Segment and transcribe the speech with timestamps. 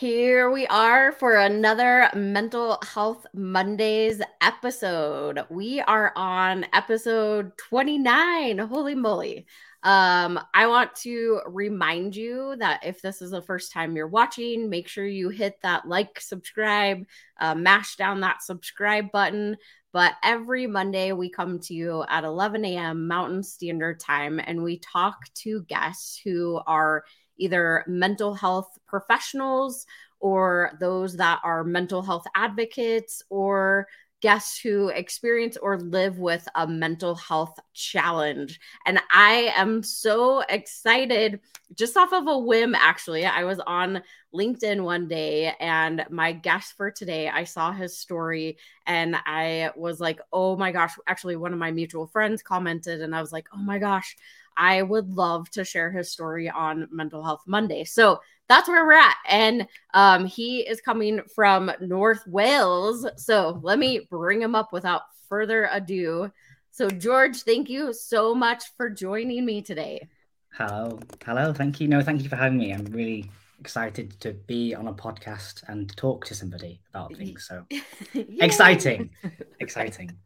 [0.00, 5.44] Here we are for another Mental Health Mondays episode.
[5.50, 8.56] We are on episode 29.
[8.60, 9.46] Holy moly.
[9.82, 14.70] Um, I want to remind you that if this is the first time you're watching,
[14.70, 17.04] make sure you hit that like, subscribe,
[17.38, 19.58] uh, mash down that subscribe button.
[19.92, 23.06] But every Monday, we come to you at 11 a.m.
[23.06, 27.04] Mountain Standard Time and we talk to guests who are
[27.40, 29.86] either mental health professionals
[30.20, 33.88] or those that are mental health advocates or
[34.20, 38.60] guests who experience or live with a mental health challenge.
[38.86, 41.40] And I am so excited
[41.74, 43.24] just off of a whim, actually.
[43.24, 44.02] I was on
[44.34, 50.00] LinkedIn one day and my guest for today, I saw his story and I was
[50.00, 50.92] like, oh my gosh.
[51.06, 54.16] Actually, one of my mutual friends commented and I was like, oh my gosh.
[54.56, 57.84] I would love to share his story on Mental Health Monday.
[57.84, 59.16] So that's where we're at.
[59.28, 63.06] And um, he is coming from North Wales.
[63.16, 66.30] So let me bring him up without further ado.
[66.72, 70.08] So, George, thank you so much for joining me today.
[70.52, 71.00] Hello.
[71.24, 71.52] Hello.
[71.52, 71.88] Thank you.
[71.88, 72.72] No, thank you for having me.
[72.72, 73.30] I'm really
[73.60, 77.46] excited to be on a podcast and talk to somebody about things.
[77.46, 77.66] So
[78.14, 79.10] exciting,
[79.60, 80.16] exciting.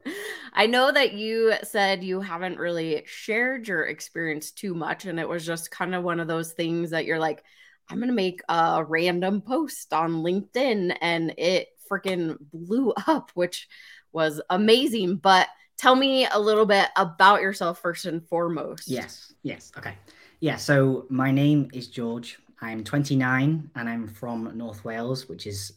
[0.53, 5.29] I know that you said you haven't really shared your experience too much, and it
[5.29, 7.43] was just kind of one of those things that you're like,
[7.91, 13.69] I'm going to make a random post on LinkedIn, and it freaking blew up, which
[14.13, 15.17] was amazing.
[15.17, 18.89] But tell me a little bit about yourself first and foremost.
[18.89, 19.73] Yes, yes.
[19.77, 19.95] Okay.
[20.41, 22.39] Yeah, so my name is George.
[22.65, 25.73] I'm 29 and I'm from North Wales, which is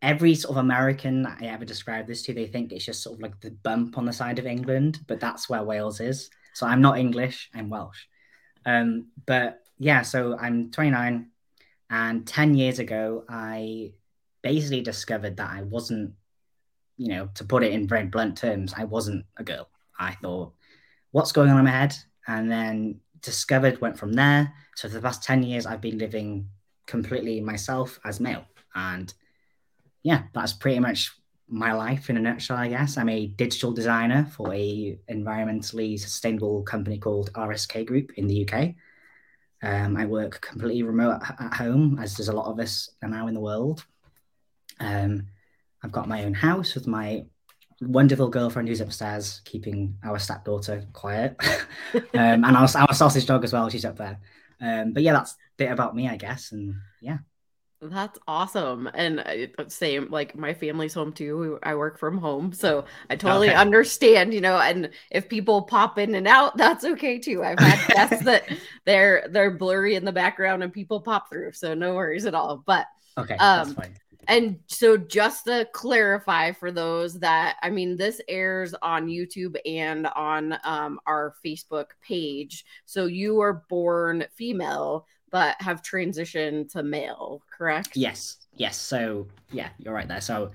[0.00, 3.22] every sort of American I ever describe this to, they think it's just sort of
[3.22, 6.30] like the bump on the side of England, but that's where Wales is.
[6.54, 8.06] So I'm not English, I'm Welsh.
[8.64, 11.28] Um, but yeah, so I'm 29
[11.90, 13.92] and 10 years ago, I
[14.42, 16.14] basically discovered that I wasn't,
[16.96, 19.68] you know, to put it in very blunt terms, I wasn't a girl.
[19.98, 20.54] I thought,
[21.10, 21.94] what's going on in my head?
[22.26, 24.54] And then discovered, went from there.
[24.74, 26.48] So for the past 10 years, I've been living
[26.86, 28.46] completely myself as male.
[28.74, 29.12] And
[30.02, 31.12] yeah, that's pretty much
[31.48, 32.96] my life in a nutshell, I guess.
[32.96, 38.74] I'm a digital designer for a environmentally sustainable company called RSK Group in the UK.
[39.62, 43.34] Um, I work completely remote at, home, as does a lot of us now in
[43.34, 43.84] the world.
[44.80, 45.26] Um,
[45.82, 47.24] I've got my own house with my
[47.80, 51.36] wonderful girlfriend who's upstairs keeping our stepdaughter quiet,
[51.94, 53.68] um, and our, our sausage dog as well.
[53.68, 54.18] She's up there.
[54.60, 56.52] Um, but yeah, that's a bit about me, I guess.
[56.52, 57.18] And yeah.
[57.82, 58.88] That's awesome.
[58.94, 59.22] And
[59.68, 61.58] same, like my family's home too.
[61.62, 62.52] I work from home.
[62.52, 63.56] So I totally okay.
[63.56, 67.44] understand, you know, and if people pop in and out, that's okay too.
[67.44, 68.44] I've had guests that
[68.86, 71.52] they're they're blurry in the background and people pop through.
[71.52, 72.62] So no worries at all.
[72.64, 72.86] But
[73.18, 73.94] okay, um, that's fine.
[74.28, 80.06] And so, just to clarify for those that, I mean, this airs on YouTube and
[80.08, 82.64] on um, our Facebook page.
[82.84, 87.96] So, you were born female, but have transitioned to male, correct?
[87.96, 88.38] Yes.
[88.54, 88.76] Yes.
[88.76, 90.20] So, yeah, you're right there.
[90.20, 90.50] So,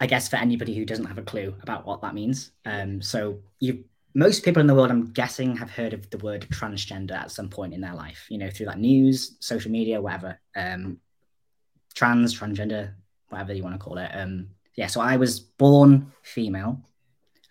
[0.00, 3.38] I guess for anybody who doesn't have a clue about what that means, um, so
[3.60, 3.84] you
[4.14, 7.48] most people in the world, I'm guessing, have heard of the word transgender at some
[7.48, 10.38] point in their life, you know, through that news, social media, whatever.
[10.54, 10.98] Um,
[11.92, 12.92] trans, transgender,
[13.28, 14.10] whatever you want to call it.
[14.12, 16.80] Um, yeah, so I was born female,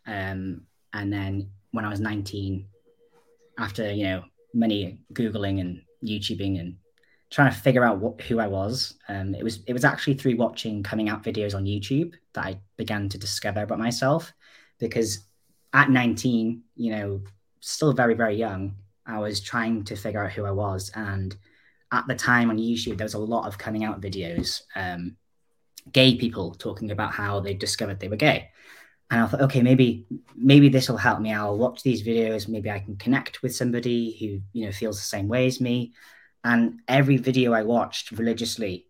[0.07, 0.61] um,
[0.93, 2.65] and then when I was 19,
[3.57, 6.77] after you know many googling and YouTubing and
[7.29, 10.35] trying to figure out what, who I was, um, it was it was actually through
[10.35, 14.33] watching coming out videos on YouTube that I began to discover about myself.
[14.79, 15.27] Because
[15.73, 17.21] at 19, you know,
[17.59, 18.75] still very very young,
[19.05, 21.35] I was trying to figure out who I was and
[21.91, 25.17] at the time on YouTube, there was a lot of coming out videos, um,
[25.91, 28.49] gay people talking about how they discovered they were gay.
[29.09, 31.33] And I thought, okay, maybe maybe this will help me.
[31.33, 32.47] I'll watch these videos.
[32.47, 35.93] Maybe I can connect with somebody who you know feels the same way as me.
[36.43, 38.85] And every video I watched religiously,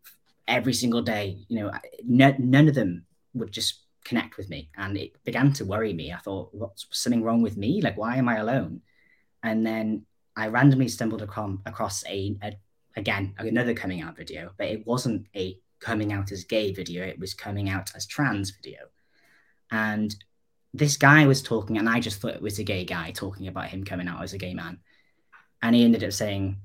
[0.47, 1.71] every single day, you know,
[2.07, 6.13] n- none of them would just connect with me, and it began to worry me.
[6.13, 7.81] I thought, what's something wrong with me?
[7.81, 8.81] Like, why am I alone?
[9.43, 10.05] And then
[10.35, 12.53] I randomly stumbled across, across a, a
[12.95, 17.19] again another coming out video, but it wasn't a coming out as gay video, it
[17.19, 18.79] was coming out as trans video.
[19.71, 20.15] And
[20.73, 23.69] this guy was talking, and I just thought it was a gay guy talking about
[23.69, 24.79] him coming out as a gay man.
[25.61, 26.57] And he ended up saying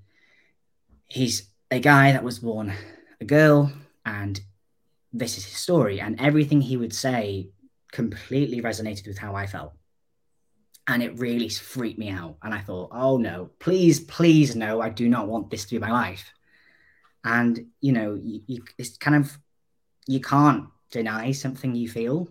[1.08, 2.72] he's a guy that was born
[3.20, 3.72] a girl,
[4.04, 4.40] and
[5.12, 6.00] this is his story.
[6.00, 7.48] And everything he would say
[7.90, 9.72] completely resonated with how I felt
[10.88, 12.36] and it really freaked me out.
[12.42, 15.78] And I thought, oh no, please, please no, I do not want this to be
[15.78, 16.32] my life.
[17.24, 19.36] and you know, you, you, it's kind of
[20.06, 22.28] you can't deny something you feel,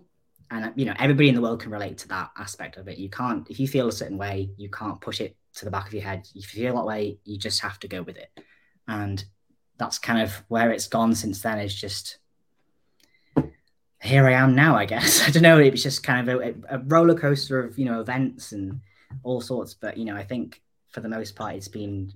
[0.49, 2.97] and uh, you know, everybody in the world can relate to that aspect of it.
[2.97, 5.87] You can't if you feel a certain way, you can't push it to the back
[5.87, 6.27] of your head.
[6.33, 8.29] If you feel that way, you just have to go with it,
[8.87, 9.23] and
[9.77, 11.59] that's kind of where it's gone since then.
[11.59, 12.19] Is just
[14.05, 15.21] here I am now, I guess.
[15.27, 15.59] I don't know.
[15.59, 18.79] It was just kind of a, a, roller coaster of, you know, events and
[19.23, 19.73] all sorts.
[19.73, 22.13] But, you know, I think for the most part, it's been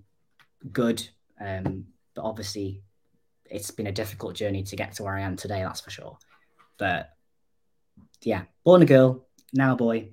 [0.71, 1.07] good.
[1.39, 2.81] Um, but obviously,
[3.45, 6.18] it's been a difficult journey to get to where I am today, that's for sure.
[6.77, 7.09] But
[8.21, 10.09] yeah, born a girl, now a boy.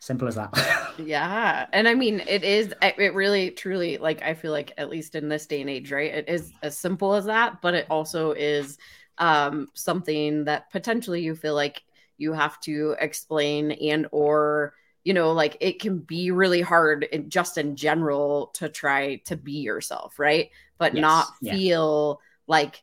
[0.00, 0.54] Simple as that.
[0.98, 1.66] yeah.
[1.72, 5.30] And I mean, it is, it really, truly, like, I feel like, at least in
[5.30, 6.12] this day and age, right?
[6.12, 8.76] It is as simple as that, but it also is
[9.18, 11.82] um, something that potentially you feel like
[12.16, 17.28] you have to explain and or you know like it can be really hard in,
[17.28, 21.00] just in general to try to be yourself right but yes.
[21.00, 21.52] not yeah.
[21.54, 22.82] feel like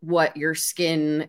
[0.00, 1.28] what your skin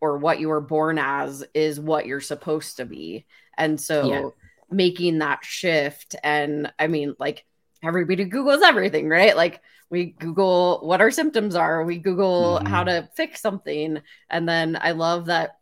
[0.00, 3.26] or what you were born as is what you're supposed to be
[3.56, 4.28] and so yeah.
[4.70, 7.44] making that shift and i mean like
[7.82, 9.60] everybody googles everything right like
[9.90, 12.66] we google what our symptoms are we google mm-hmm.
[12.66, 15.58] how to fix something and then i love that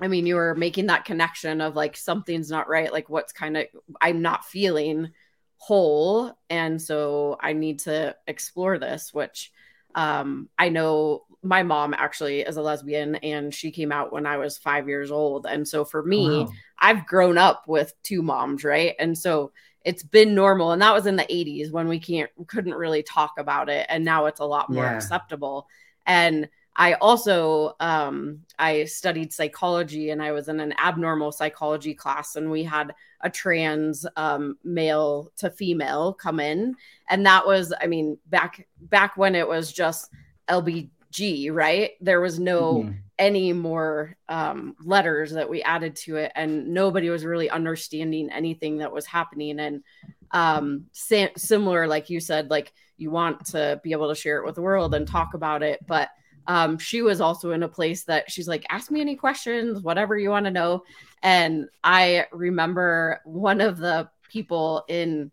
[0.00, 3.56] i mean you were making that connection of like something's not right like what's kind
[3.56, 3.66] of
[4.00, 5.10] i'm not feeling
[5.56, 9.50] whole and so i need to explore this which
[9.94, 14.38] um i know my mom actually is a lesbian and she came out when I
[14.38, 15.46] was five years old.
[15.46, 16.52] And so for me, wow.
[16.78, 18.94] I've grown up with two moms, right?
[18.98, 19.52] And so
[19.84, 23.32] it's been normal and that was in the 80s when we can't couldn't really talk
[23.38, 24.96] about it and now it's a lot more yeah.
[24.96, 25.68] acceptable.
[26.06, 32.34] And i also um, i studied psychology and i was in an abnormal psychology class
[32.34, 36.74] and we had a trans um, male to female come in.
[37.08, 40.10] And that was i mean back back when it was just
[40.48, 41.92] lbg right?
[42.00, 47.10] There was no mm-hmm any more um, letters that we added to it, and nobody
[47.10, 49.60] was really understanding anything that was happening.
[49.60, 49.82] And
[50.30, 54.44] um, sa- similar, like you said, like you want to be able to share it
[54.44, 56.10] with the world and talk about it, but
[56.46, 60.18] um, she was also in a place that she's like, ask me any questions, whatever
[60.18, 60.84] you want to know.
[61.22, 65.30] And I remember one of the people in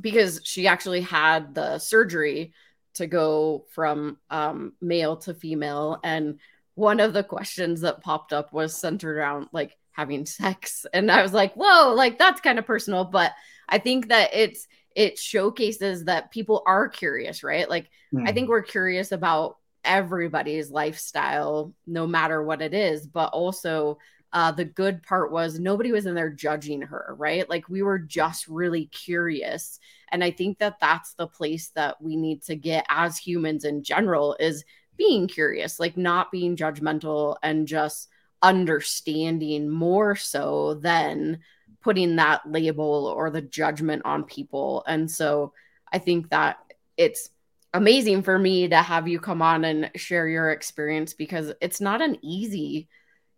[0.00, 2.52] because she actually had the surgery
[2.94, 6.38] to go from um, male to female and
[6.74, 11.22] one of the questions that popped up was centered around like having sex and i
[11.22, 13.32] was like whoa like that's kind of personal but
[13.68, 18.22] i think that it's it showcases that people are curious right like mm.
[18.26, 18.34] i hmm.
[18.34, 23.98] think we're curious about everybody's lifestyle no matter what it is but also
[24.34, 27.98] uh, the good part was nobody was in there judging her right like we were
[27.98, 29.78] just really curious
[30.10, 33.82] and i think that that's the place that we need to get as humans in
[33.82, 34.64] general is
[35.02, 38.08] being curious, like not being judgmental and just
[38.40, 41.40] understanding more so than
[41.80, 44.84] putting that label or the judgment on people.
[44.86, 45.52] And so
[45.92, 46.58] I think that
[46.96, 47.30] it's
[47.74, 52.00] amazing for me to have you come on and share your experience because it's not
[52.00, 52.88] an easy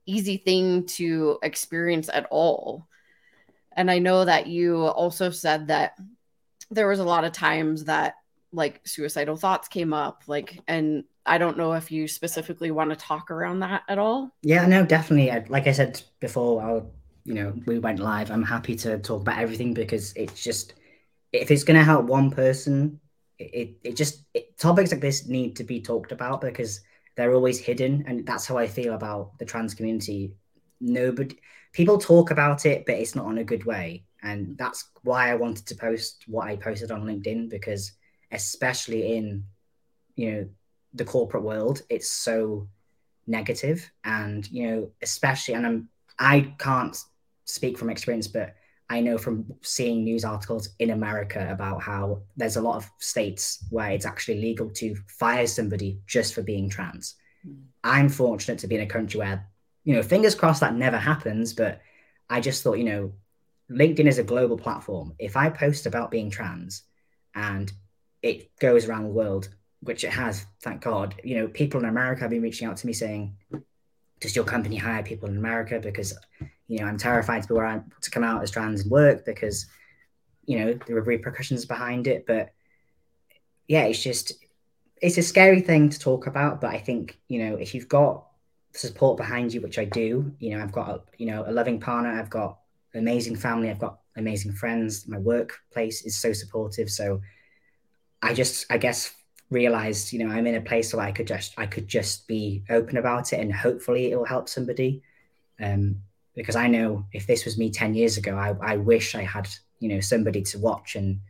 [0.06, 2.86] easy thing to experience at all.
[3.74, 5.96] And I know that you also said that
[6.70, 8.16] there was a lot of times that
[8.52, 12.96] like suicidal thoughts came up like and I don't know if you specifically want to
[12.96, 14.30] talk around that at all.
[14.42, 15.30] Yeah, no, definitely.
[15.48, 16.90] Like I said before, I'll,
[17.24, 18.30] you know, we went live.
[18.30, 20.74] I'm happy to talk about everything because it's just,
[21.32, 23.00] if it's going to help one person,
[23.38, 26.80] it, it just, it, topics like this need to be talked about because
[27.16, 28.04] they're always hidden.
[28.06, 30.34] And that's how I feel about the trans community.
[30.80, 31.38] Nobody,
[31.72, 34.04] people talk about it, but it's not in a good way.
[34.22, 37.92] And that's why I wanted to post what I posted on LinkedIn because,
[38.30, 39.44] especially in,
[40.16, 40.48] you know,
[40.94, 42.68] the corporate world, it's so
[43.26, 46.96] negative, and you know, especially, and I'm I can't
[47.44, 48.54] speak from experience, but
[48.88, 53.64] I know from seeing news articles in America about how there's a lot of states
[53.70, 57.14] where it's actually legal to fire somebody just for being trans.
[57.46, 57.62] Mm.
[57.82, 59.48] I'm fortunate to be in a country where,
[59.84, 61.80] you know, fingers crossed that never happens, but
[62.28, 63.12] I just thought, you know,
[63.70, 65.14] LinkedIn is a global platform.
[65.18, 66.82] If I post about being trans
[67.34, 67.72] and
[68.22, 69.48] it goes around the world,
[69.84, 71.14] which it has, thank God.
[71.22, 73.36] You know, people in America have been reaching out to me saying,
[74.20, 76.18] "Does your company hire people in America?" Because
[76.66, 79.24] you know, I'm terrified to be where I'm to come out as trans and work
[79.24, 79.66] because
[80.46, 82.26] you know there are repercussions behind it.
[82.26, 82.52] But
[83.68, 84.32] yeah, it's just
[85.00, 86.60] it's a scary thing to talk about.
[86.60, 88.26] But I think you know if you've got
[88.72, 91.80] support behind you, which I do, you know, I've got a, you know a loving
[91.80, 92.58] partner, I've got
[92.94, 95.06] amazing family, I've got amazing friends.
[95.08, 96.90] My workplace is so supportive.
[96.90, 97.20] So
[98.22, 99.14] I just, I guess
[99.50, 102.62] realized, you know, I'm in a place where I could just I could just be
[102.70, 105.02] open about it and hopefully it will help somebody.
[105.60, 106.00] Um,
[106.34, 109.48] because I know if this was me 10 years ago, I, I wish I had,
[109.78, 111.20] you know, somebody to watch and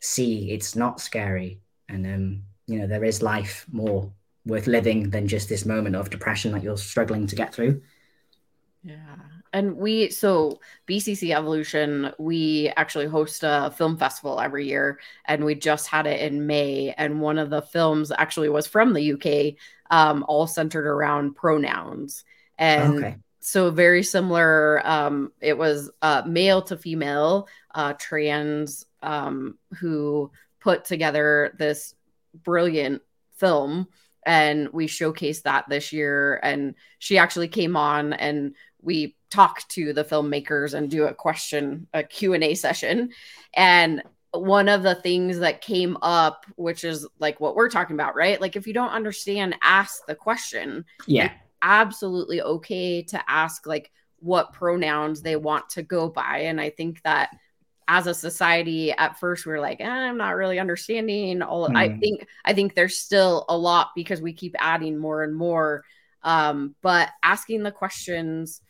[0.00, 1.60] see it's not scary.
[1.88, 4.10] And um, you know, there is life more
[4.46, 7.82] worth living than just this moment of depression that you're struggling to get through.
[8.82, 9.16] Yeah.
[9.54, 10.58] And we, so
[10.88, 16.20] BCC Evolution, we actually host a film festival every year, and we just had it
[16.20, 16.92] in May.
[16.98, 19.54] And one of the films actually was from the UK,
[19.92, 22.24] um, all centered around pronouns.
[22.58, 23.16] And okay.
[23.38, 24.84] so, very similar.
[24.84, 31.94] Um, it was uh, male to female, uh, trans, um, who put together this
[32.42, 33.02] brilliant
[33.36, 33.86] film
[34.26, 39.92] and we showcased that this year and she actually came on and we talk to
[39.92, 43.10] the filmmakers and do a question a q&a session.
[43.54, 48.14] And one of the things that came up which is like what we're talking about
[48.14, 48.40] right?
[48.40, 50.84] Like if you don't understand ask the question.
[51.06, 51.32] Yeah.
[51.62, 56.38] Absolutely okay to ask like what pronouns they want to go by.
[56.44, 57.30] And i think that
[57.86, 61.76] as a society at first we are like eh, i'm not really understanding all mm.
[61.76, 61.98] i hmm.
[61.98, 65.84] think i think there's still a lot because we keep adding more and more.
[66.24, 68.62] Um, but asking the questions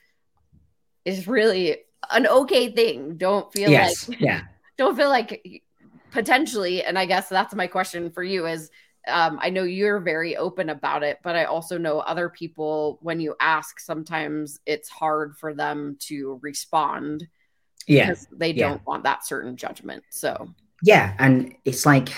[1.04, 1.78] is really
[2.10, 3.16] an okay thing.
[3.16, 4.08] Don't feel yes.
[4.08, 4.42] like yeah.
[4.76, 5.62] Don't feel like
[6.10, 8.70] potentially, and I guess that's my question for you is
[9.06, 13.20] um, I know you're very open about it, but I also know other people, when
[13.20, 17.26] you ask, sometimes it's hard for them to respond
[17.86, 18.08] yeah.
[18.08, 20.04] because they don't want that certain judgment.
[20.10, 20.48] So,
[20.82, 21.14] yeah.
[21.18, 22.08] And it's like,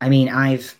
[0.00, 0.76] I mean, I've,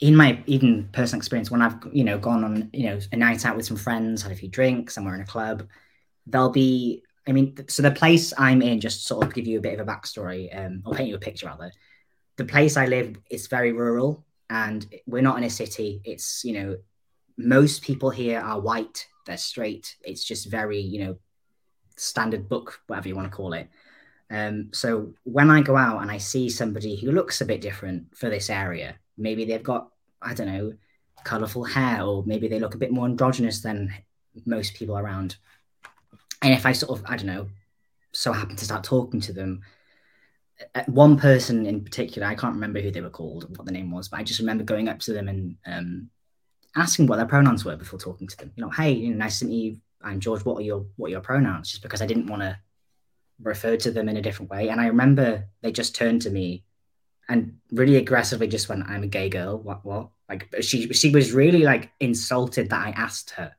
[0.00, 3.44] in my even personal experience, when I've, you know, gone on, you know, a night
[3.44, 5.68] out with some friends, had a few drinks, somewhere in a club,
[6.30, 9.62] there'll be I mean, so the place I'm in, just sort of give you a
[9.62, 11.70] bit of a backstory, um, or paint you a picture rather.
[12.36, 16.00] The place I live is very rural, and we're not in a city.
[16.04, 16.78] It's you know,
[17.36, 19.06] most people here are white.
[19.26, 19.96] They're straight.
[20.02, 21.18] It's just very you know,
[21.96, 23.68] standard book, whatever you want to call it.
[24.30, 28.16] Um, so when I go out and I see somebody who looks a bit different
[28.16, 29.88] for this area, maybe they've got
[30.22, 30.72] I don't know,
[31.22, 33.92] colorful hair, or maybe they look a bit more androgynous than
[34.46, 35.36] most people around
[36.42, 37.48] and if I sort of, I don't know,
[38.12, 39.62] so happen to start talking to them,
[40.74, 43.90] uh, one person in particular, I can't remember who they were called, what the name
[43.90, 46.10] was, but I just remember going up to them and um,
[46.76, 48.52] asking what their pronouns were before talking to them.
[48.56, 49.80] You know, hey, you know, nice to meet you.
[50.02, 50.44] I'm George.
[50.44, 51.70] What are your what are your pronouns?
[51.70, 52.58] Just because I didn't want to
[53.42, 54.68] refer to them in a different way.
[54.68, 56.64] And I remember they just turned to me
[57.28, 59.84] and really aggressively just went, "I'm a gay girl." What?
[59.84, 60.08] What?
[60.28, 63.52] Like she she was really like insulted that I asked her,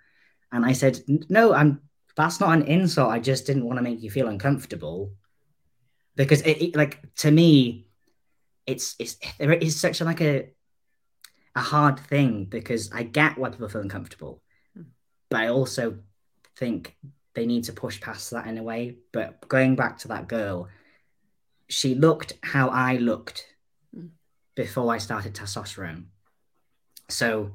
[0.51, 1.81] and I said, "No, I'm
[2.21, 3.11] that's not an insult.
[3.11, 5.11] I just didn't want to make you feel uncomfortable
[6.15, 7.87] because it, it like to me,
[8.67, 10.49] it's it's there is such a, like a
[11.55, 14.43] a hard thing because I get why people feel uncomfortable,
[14.75, 14.83] hmm.
[15.29, 15.97] but I also
[16.57, 16.95] think
[17.33, 18.97] they need to push past that in a way.
[19.11, 20.69] But going back to that girl,
[21.69, 23.47] she looked how I looked
[23.95, 24.07] hmm.
[24.55, 26.03] before I started testosterone.
[27.09, 27.53] So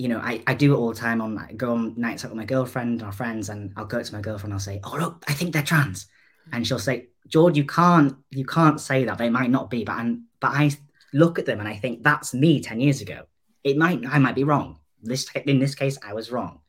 [0.00, 2.30] you know, I, I do it all the time on I go on nights out
[2.30, 4.54] with my girlfriend or friends, and I'll go to my girlfriend.
[4.54, 6.06] I'll say, "Oh look, I think they're trans,"
[6.52, 9.18] and she'll say, "George, you can't you can't say that.
[9.18, 10.70] They might not be." But and but I
[11.12, 13.26] look at them and I think that's me ten years ago.
[13.62, 14.78] It might I might be wrong.
[15.02, 16.60] This in this case, I was wrong,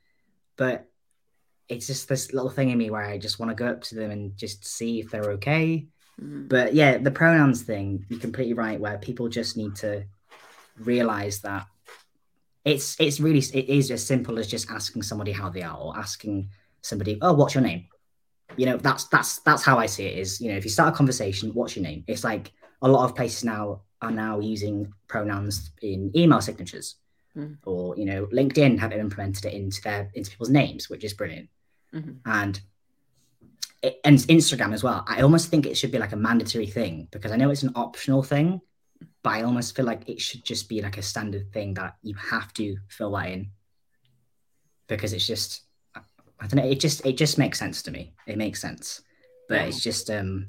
[0.58, 0.90] but
[1.70, 3.96] it's just this little thing in me where I just want to go up to
[3.96, 5.88] them and just see if they're okay.
[6.22, 6.50] Mm-hmm.
[6.50, 8.78] But yeah, the pronouns thing, you're completely right.
[8.78, 10.04] Where people just need to
[10.78, 11.68] realize that
[12.64, 15.98] it's it's really it is as simple as just asking somebody how they are or
[15.98, 16.50] asking
[16.82, 17.88] somebody oh what's your name
[18.58, 20.94] you know that's that's that's how i see it is you know if you start
[20.94, 22.52] a conversation what's your name it's like
[22.82, 26.96] a lot of places now are now using pronouns in email signatures
[27.36, 27.58] mm.
[27.66, 31.50] or you know linkedin have implemented it into their into people's names which is brilliant
[31.94, 32.12] mm-hmm.
[32.26, 32.62] and
[33.82, 37.08] it, and instagram as well i almost think it should be like a mandatory thing
[37.12, 38.62] because i know it's an optional thing
[39.24, 42.16] but I almost feel like it should just be like a standard thing that you
[42.16, 43.52] have to fill that in.
[44.88, 45.62] Because it's just
[45.96, 48.14] I don't know it just it just makes sense to me.
[48.26, 49.02] It makes sense.
[49.48, 50.48] But it's just um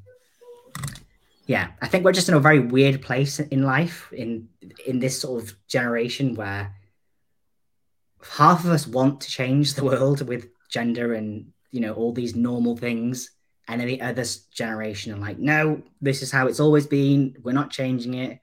[1.47, 4.49] yeah I think we're just in a very weird place in life in
[4.87, 6.75] in this sort of generation where
[8.31, 12.35] half of us want to change the world with gender and you know all these
[12.35, 13.31] normal things.
[13.69, 17.37] And then the other generation are like no this is how it's always been.
[17.43, 18.41] We're not changing it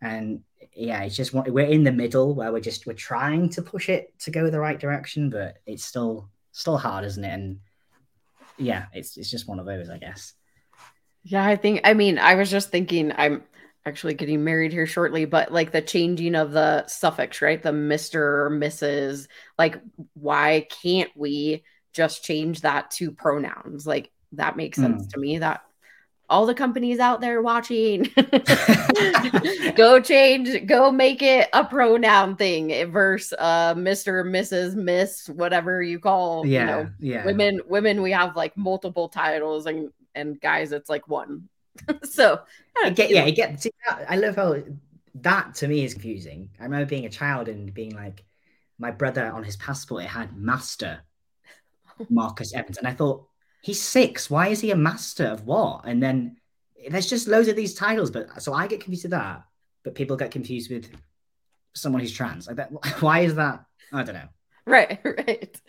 [0.00, 0.42] and
[0.74, 4.18] yeah, it's just we're in the middle where we're just we're trying to push it
[4.20, 7.32] to go the right direction, but it's still still hard, isn't it?
[7.32, 7.60] And
[8.56, 10.34] yeah, it's it's just one of those, I guess.
[11.22, 13.42] Yeah, I think I mean I was just thinking I'm
[13.86, 17.62] actually getting married here shortly, but like the changing of the suffix, right?
[17.62, 18.16] The Mr.
[18.16, 19.26] or Mrs.
[19.58, 19.80] Like,
[20.14, 23.86] why can't we just change that to pronouns?
[23.86, 25.10] Like, that makes sense mm.
[25.10, 25.38] to me.
[25.38, 25.62] That
[26.30, 28.08] all the companies out there watching.
[29.76, 35.98] Go change go make it a pronoun thing versus uh mr mrs miss whatever you
[35.98, 37.24] call yeah you know, yeah.
[37.24, 41.48] Women women we have like multiple titles and and guys it's like one.
[42.04, 42.40] So
[42.84, 43.66] it get, yeah it gets
[44.08, 44.56] i love how
[45.16, 46.50] that to me is confusing.
[46.60, 48.24] I remember being a child and being like
[48.78, 51.00] my brother on his passport it had master
[52.10, 53.26] marcus evans and i thought
[53.62, 54.30] he's six.
[54.30, 55.82] Why is he a master of what?
[55.84, 56.36] And then
[56.88, 59.44] there's just loads of these titles, but so I get confused with that,
[59.84, 60.88] but people get confused with
[61.74, 62.48] someone who's trans.
[62.48, 63.64] I bet why is that?
[63.92, 64.28] I don't know.
[64.66, 65.60] Right, right.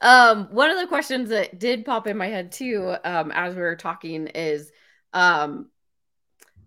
[0.00, 3.62] Um, one of the questions that did pop in my head too, um, as we
[3.62, 4.70] were talking, is
[5.12, 5.70] um,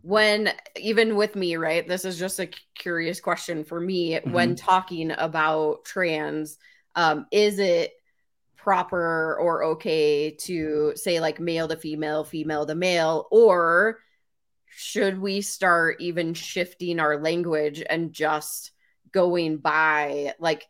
[0.02, 1.88] when even with me, right?
[1.88, 4.32] This is just a curious question for me mm-hmm.
[4.32, 6.58] when talking about trans.
[6.96, 7.92] Um, is it
[8.66, 14.00] proper or okay to say like male to female, female to male, or
[14.66, 18.72] should we start even shifting our language and just
[19.12, 20.66] going by like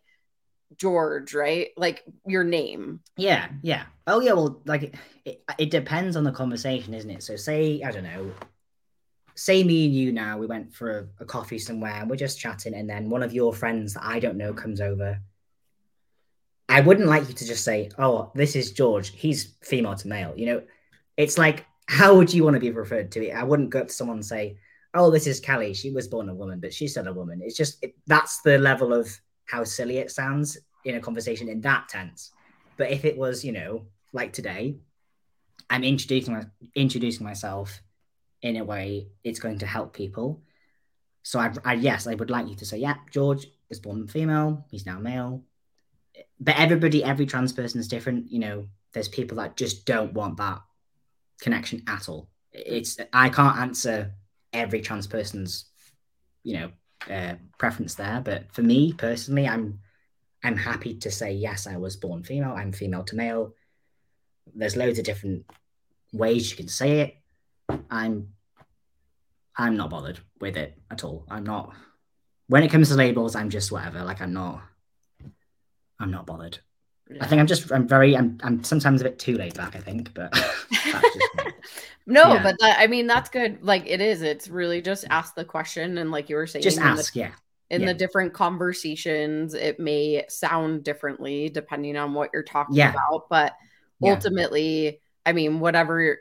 [0.76, 1.70] George, right?
[1.78, 3.00] Like your name.
[3.16, 3.86] Yeah, yeah.
[4.08, 4.34] Oh, yeah.
[4.34, 7.24] Well, like it, it depends on the conversation, isn't it?
[7.24, 8.30] So, say, I don't know,
[9.36, 12.42] say me and you now, we went for a, a coffee somewhere and we're just
[12.42, 15.22] chatting, and then one of your friends that I don't know comes over
[16.68, 19.10] I wouldn't like you to just say, "Oh, this is George.
[19.10, 20.64] He's female to male." You know,
[21.18, 23.32] it's like, how would you want to be referred to?
[23.32, 24.58] I wouldn't go to someone and say,
[24.94, 25.76] "Oh, this is Kelli.
[25.76, 28.58] She was born a woman, but she's still a woman." It's just it, that's the
[28.58, 29.10] level of
[29.46, 32.32] how silly it sounds in a conversation in that tense.
[32.78, 34.78] But if it was, you know, like today,
[35.70, 36.46] I'm introducing my,
[36.76, 37.82] introducing myself
[38.42, 40.42] in a way it's going to help people.
[41.24, 44.66] So I, I yes, I would like you to say, "Yeah, George was born female.
[44.72, 45.44] He's now male."
[46.40, 48.32] But everybody, every trans person is different.
[48.32, 50.62] You know, there's people that just don't want that
[51.40, 52.30] connection at all.
[52.52, 54.14] It's I can't answer
[54.54, 55.66] every trans person's,
[56.44, 56.72] you know,
[57.14, 58.22] uh, preference there.
[58.24, 59.80] But for me personally, I'm
[60.44, 61.68] I'm happy to say yes.
[61.68, 62.54] I was born female.
[62.54, 63.54] I'm female to male.
[64.54, 65.46] There's loads of different
[66.14, 67.16] ways you can say it.
[67.90, 68.30] I'm
[69.58, 71.26] I'm not bothered with it at all.
[71.30, 71.74] I'm not.
[72.48, 74.04] When it comes to labels, I'm just whatever.
[74.04, 74.62] Like I'm not.
[76.00, 76.60] I'm not bothered.
[77.10, 77.24] Yeah.
[77.24, 79.76] I think I'm just I'm very I'm I'm sometimes a bit too laid back.
[79.76, 80.34] I think, but
[82.08, 82.44] no, yeah.
[82.44, 83.64] but that, I mean that's good.
[83.64, 84.22] Like it is.
[84.22, 87.14] It's really just ask the question and like you were saying, just ask.
[87.14, 87.32] The, yeah.
[87.72, 87.88] In yeah.
[87.88, 92.92] the different conversations, it may sound differently depending on what you're talking yeah.
[92.92, 93.54] about, but
[94.04, 96.20] ultimately, I mean, whatever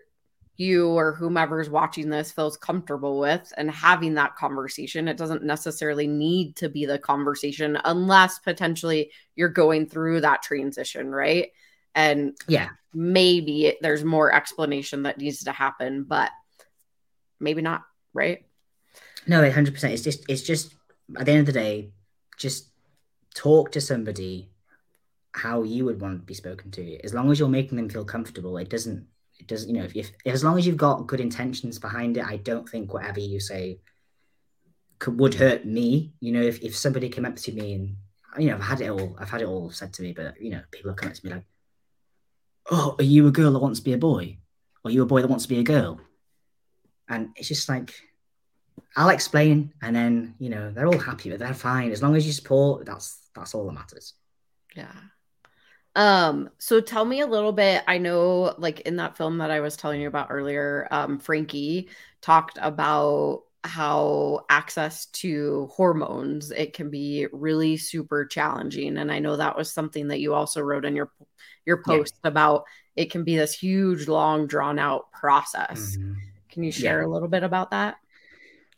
[0.57, 5.09] you or whomever's watching this feels comfortable with and having that conversation.
[5.09, 11.11] It doesn't necessarily need to be the conversation unless potentially you're going through that transition,
[11.11, 11.51] right?
[11.95, 16.31] And yeah, maybe there's more explanation that needs to happen, but
[17.40, 18.45] maybe not, right?
[19.27, 19.90] No, 100%.
[19.90, 20.75] It's just, it's just
[21.19, 21.90] at the end of the day,
[22.37, 22.69] just
[23.35, 24.51] talk to somebody
[25.33, 26.97] how you would want to be spoken to.
[27.03, 29.07] As long as you're making them feel comfortable, it doesn't
[29.38, 32.25] it doesn't you know if, if as long as you've got good intentions behind it
[32.25, 33.79] i don't think whatever you say
[34.99, 36.12] could, would hurt me.
[36.20, 37.97] You know if, if somebody came up to me and
[38.38, 40.51] you know i've had it all i've had it all said to me but you
[40.51, 41.44] know people come up to me like
[42.70, 44.38] oh are you a girl that wants to be a boy?
[44.85, 46.01] Or are you a boy that wants to be a girl?
[47.09, 47.94] And it's just like
[48.97, 51.90] i'll explain and then you know they're all happy but they're fine.
[51.90, 54.14] As long as you support that's that's all that matters.
[54.75, 54.92] Yeah
[55.96, 57.83] um, so tell me a little bit.
[57.87, 61.88] I know, like in that film that I was telling you about earlier, um, Frankie
[62.20, 69.37] talked about how access to hormones it can be really super challenging and i know
[69.37, 71.11] that was something that you also wrote in your
[71.64, 72.28] your post yeah.
[72.28, 76.12] about it can be this huge long drawn out process mm-hmm.
[76.50, 77.07] can you share yeah.
[77.07, 77.96] a little bit about that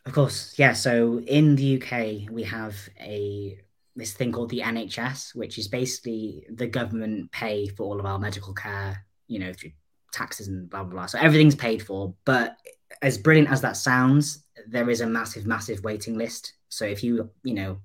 [0.05, 3.59] of course yeah so in the uk we have a
[3.97, 8.19] this thing called the NHS, which is basically the government pay for all of our
[8.19, 9.73] medical care, you know, through
[10.13, 11.07] taxes and blah blah blah.
[11.07, 12.15] So everything's paid for.
[12.25, 12.57] But
[13.03, 16.53] as brilliant as that sounds, there is a massive, massive waiting list.
[16.69, 17.79] So if you, you know,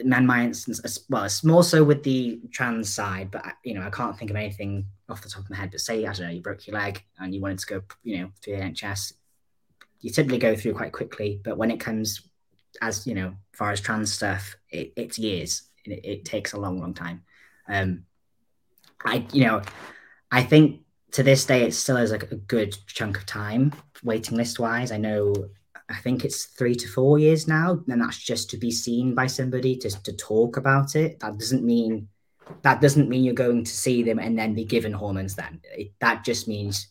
[0.00, 3.90] in my instance, well, it's more so with the trans side, but you know, I
[3.90, 5.70] can't think of anything off the top of my head.
[5.70, 8.18] But say I don't know, you broke your leg and you wanted to go, you
[8.18, 9.12] know, through the NHS,
[10.00, 11.40] you typically go through quite quickly.
[11.44, 12.22] But when it comes
[12.80, 15.62] as you know, far as trans stuff, it, it's years.
[15.84, 17.22] It, it, takes a long, long time.
[17.68, 18.04] Um,
[19.04, 19.62] I, you know,
[20.30, 20.80] I think
[21.12, 24.92] to this day it still is like a good chunk of time waiting list wise.
[24.92, 25.48] I know
[25.88, 29.26] I think it's three to four years now, and that's just to be seen by
[29.26, 31.20] somebody to, to talk about it.
[31.20, 32.08] That doesn't mean
[32.62, 35.34] that doesn't mean you're going to see them and then be given hormones.
[35.34, 36.88] Then it, that just means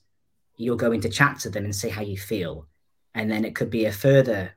[0.58, 2.68] you're going to chat to them and say how you feel,
[3.14, 4.55] and then it could be a further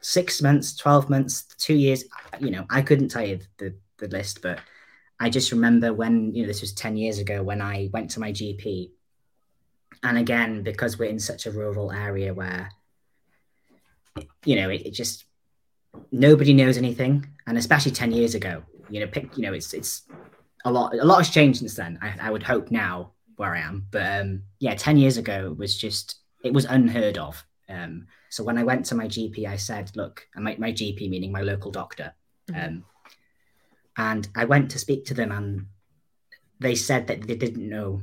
[0.00, 2.04] six months, twelve months, two years.
[2.40, 4.60] You know, I couldn't tell you the the list, but
[5.20, 8.20] I just remember when you know this was ten years ago when I went to
[8.20, 8.90] my GP,
[10.02, 12.70] and again because we're in such a rural area where
[14.44, 15.24] you know, it, it, just
[16.12, 20.02] nobody knows anything, and especially ten years ago, you know, pick, you know, it's it's
[20.64, 20.94] a lot.
[20.94, 21.98] A lot has changed since then.
[22.02, 25.58] I, I would hope now where I am, but um, yeah, ten years ago it
[25.58, 27.44] was just it was unheard of.
[27.68, 31.32] Um, so when I went to my GP, I said, "Look, my, my GP meaning
[31.32, 32.14] my local doctor,"
[32.50, 32.66] mm-hmm.
[32.66, 32.84] um,
[33.96, 35.66] and I went to speak to them, and
[36.60, 38.02] they said that they didn't know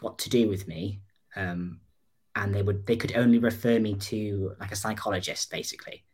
[0.00, 1.00] what to do with me.
[1.34, 1.80] Um,
[2.36, 6.04] and they would they could only refer me to like a psychologist basically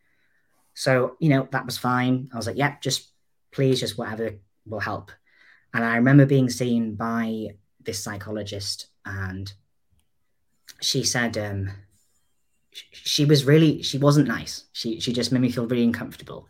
[0.72, 3.10] so you know that was fine i was like yeah just
[3.50, 4.30] please just whatever
[4.64, 5.10] will help
[5.74, 7.48] and i remember being seen by
[7.80, 9.52] this psychologist and
[10.80, 11.68] she said um
[12.92, 16.48] she was really she wasn't nice she she just made me feel really uncomfortable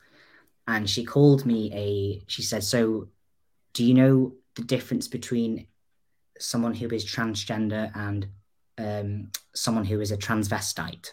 [0.68, 3.08] and she called me a she said so
[3.72, 5.66] do you know the difference between
[6.38, 8.28] someone who is transgender and
[8.78, 11.12] um, someone who is a transvestite.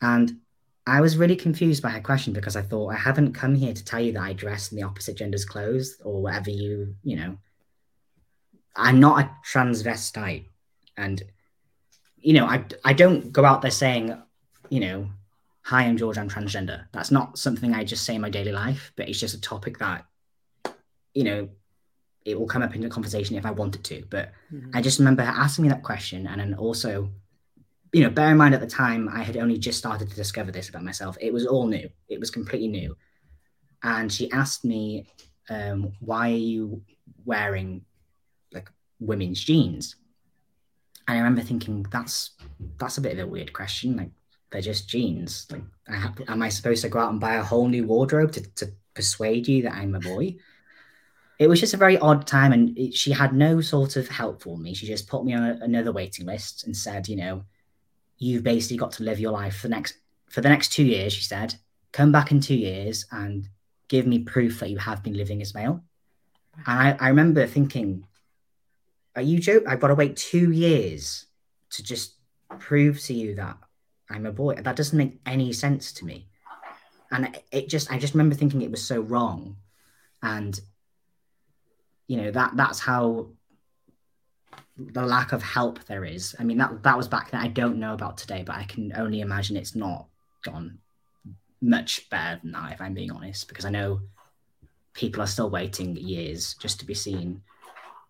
[0.00, 0.40] And
[0.86, 3.84] I was really confused by her question because I thought I haven't come here to
[3.84, 7.38] tell you that I dress in the opposite gender's clothes or whatever you, you know.
[8.76, 10.46] I'm not a transvestite.
[10.96, 11.22] And,
[12.24, 14.16] you know, I, I don't go out there saying,
[14.70, 15.10] you know,
[15.60, 16.86] hi, I'm George, I'm transgender.
[16.90, 19.78] That's not something I just say in my daily life, but it's just a topic
[19.78, 20.06] that,
[21.12, 21.48] you know,
[22.24, 24.04] it will come up in the conversation if I wanted to.
[24.08, 24.70] But mm-hmm.
[24.72, 27.10] I just remember asking me that question, and then also,
[27.92, 30.50] you know, bear in mind at the time I had only just started to discover
[30.50, 31.18] this about myself.
[31.20, 31.90] It was all new.
[32.08, 32.96] It was completely new.
[33.82, 35.06] And she asked me,
[35.50, 36.82] um, "Why are you
[37.26, 37.84] wearing
[38.50, 39.96] like women's jeans?"
[41.06, 42.30] And I remember thinking, "That's
[42.78, 43.96] that's a bit of a weird question.
[43.96, 44.10] Like
[44.50, 45.46] they're just jeans.
[45.50, 48.42] Like, have, am I supposed to go out and buy a whole new wardrobe to,
[48.56, 50.36] to persuade you that I'm a boy?"
[51.38, 54.42] it was just a very odd time and it, she had no sort of help
[54.42, 57.42] for me she just put me on a, another waiting list and said you know
[58.18, 61.12] you've basically got to live your life for the next for the next two years
[61.12, 61.54] she said
[61.92, 63.48] come back in two years and
[63.88, 65.82] give me proof that you have been living as male
[66.66, 68.06] and i, I remember thinking
[69.16, 71.26] are you joking i've got to wait two years
[71.70, 72.14] to just
[72.58, 73.56] prove to you that
[74.10, 76.28] i'm a boy that doesn't make any sense to me
[77.10, 79.56] and it just i just remember thinking it was so wrong
[80.22, 80.60] and
[82.06, 83.26] you know that that's how
[84.76, 86.34] the lack of help there is.
[86.38, 87.40] I mean that that was back then.
[87.40, 90.06] I don't know about today, but I can only imagine it's not
[90.42, 90.78] gone
[91.60, 94.00] much better than that, if I'm being honest, because I know
[94.92, 97.42] people are still waiting years just to be seen.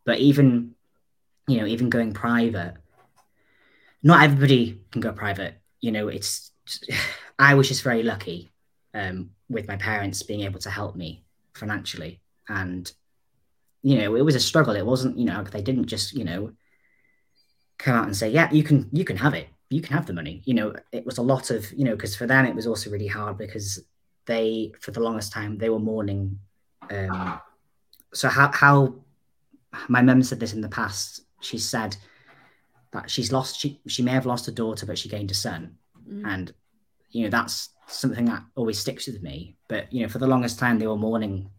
[0.04, 0.74] But even
[1.46, 2.74] you know, even going private,
[4.02, 5.54] not everybody can go private.
[5.80, 6.50] You know, it's
[7.38, 8.52] I was just very lucky
[8.94, 12.90] um, with my parents being able to help me financially, and
[13.84, 14.74] you know, it was a struggle.
[14.74, 16.52] It wasn't, you know, they didn't just, you know,
[17.78, 19.48] come out and say, yeah, you can, you can have it.
[19.68, 20.40] You can have the money.
[20.46, 22.88] You know, it was a lot of, you know, because for them it was also
[22.88, 23.84] really hard because
[24.24, 26.38] they, for the longest time, they were mourning.
[26.90, 27.40] Um,
[28.14, 28.94] so how, how
[29.88, 31.20] my mum said this in the past.
[31.44, 31.96] She said
[32.92, 33.58] that she's lost.
[33.58, 35.76] She she may have lost a daughter, but she gained a son,
[36.08, 36.26] mm.
[36.26, 36.52] and
[37.10, 39.56] you know that's something that always sticks with me.
[39.68, 41.50] But you know, for the longest time, they were mourning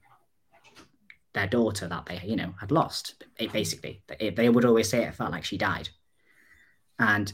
[1.36, 5.04] their daughter that they you know had lost it basically it, they would always say
[5.04, 5.90] it felt like she died
[6.98, 7.34] and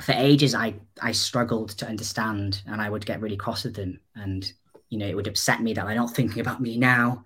[0.00, 4.00] for ages i i struggled to understand and i would get really cross with them
[4.16, 4.52] and
[4.88, 7.24] you know it would upset me that they're not thinking about me now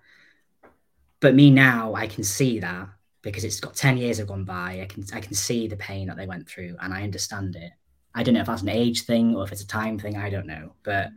[1.21, 2.89] but me now i can see that
[3.21, 6.07] because it's got 10 years have gone by i can i can see the pain
[6.07, 7.71] that they went through and i understand it
[8.15, 10.29] i don't know if that's an age thing or if it's a time thing i
[10.29, 11.09] don't know but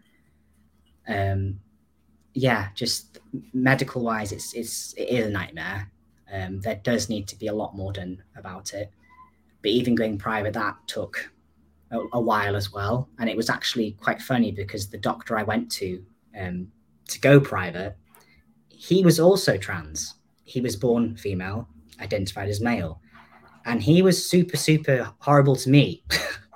[1.09, 1.59] um
[2.35, 3.19] yeah, just
[3.53, 5.91] medical wise, it's it's it is a nightmare.
[6.33, 8.91] Um, there does need to be a lot more done about it.
[9.63, 11.31] But even going private, that took
[11.93, 15.45] a, a while as well, and it was actually quite funny because the doctor I
[15.45, 16.05] went to
[16.39, 16.73] um,
[17.09, 17.97] to go private,
[18.69, 20.15] he was also trans.
[20.43, 21.69] He was born female,
[22.01, 23.01] identified as male,
[23.65, 26.05] and he was super super horrible to me,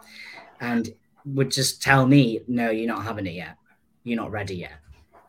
[0.60, 0.90] and
[1.24, 3.56] would just tell me, "No, you're not having it yet.
[4.04, 4.80] You're not ready yet."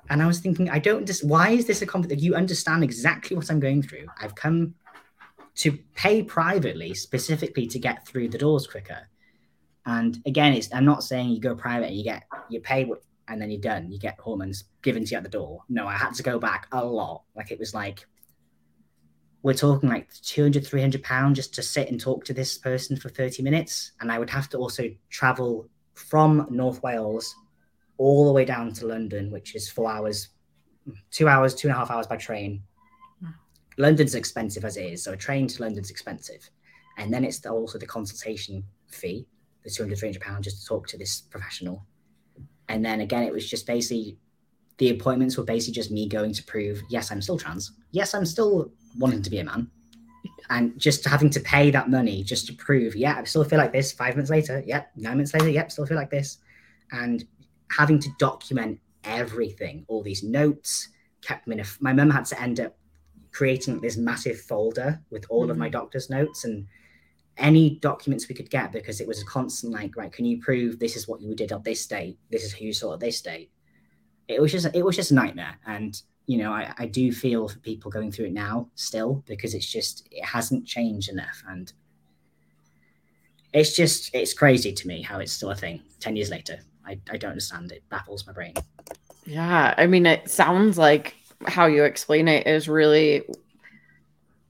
[0.10, 2.19] And I was thinking, I don't just, why is this a conflict?
[2.19, 4.08] You understand exactly what I'm going through.
[4.19, 4.74] I've come
[5.60, 9.08] to pay privately, specifically to get through the doors quicker.
[9.86, 13.02] And again, it's I'm not saying you go private and you get you pay what,
[13.28, 13.91] and then you're done.
[13.91, 15.63] You get hormones given to you at the door.
[15.67, 17.24] No, I had to go back a lot.
[17.36, 18.06] Like it was like
[19.41, 23.10] we're talking like 200 300 pounds just to sit and talk to this person for
[23.10, 27.34] 30 minutes and i would have to also travel from north wales
[27.97, 30.30] all the way down to london which is four hours
[31.12, 32.62] two hours two and a half hours by train
[33.21, 33.30] hmm.
[33.78, 36.49] london's expensive as it is so a train to london's expensive
[36.97, 39.25] and then it's also the consultation fee
[39.63, 41.86] the 200 300 pounds just to talk to this professional
[42.69, 44.17] and then again, it was just basically
[44.78, 47.73] the appointments were basically just me going to prove, yes, I'm still trans.
[47.91, 49.69] Yes, I'm still wanting to be a man.
[50.49, 53.71] And just having to pay that money just to prove, yeah, I still feel like
[53.71, 53.91] this.
[53.91, 54.91] Five minutes later, yep.
[54.95, 56.38] Nine minutes later, yep, still feel like this.
[56.91, 57.23] And
[57.71, 60.89] having to document everything, all these notes,
[61.21, 61.65] kept them in a.
[61.80, 62.75] My mum had to end up
[63.32, 65.52] creating this massive folder with all mm-hmm.
[65.52, 65.73] of my mm-hmm.
[65.73, 66.65] doctor's notes and
[67.38, 70.78] any documents we could get because it was a constant like right can you prove
[70.78, 73.21] this is what you did at this date this is who you saw at this
[73.21, 73.49] date
[74.28, 77.48] it was just it was just a nightmare and you know I, I do feel
[77.48, 81.44] for people going through it now still because it's just it hasn't changed enough.
[81.50, 81.74] And
[83.52, 85.82] it's just it's crazy to me how it's still a thing.
[86.00, 87.82] 10 years later i, I don't understand it.
[87.89, 88.54] Baffles my brain.
[89.26, 91.15] Yeah i mean it sounds like
[91.48, 93.24] how you explain it is really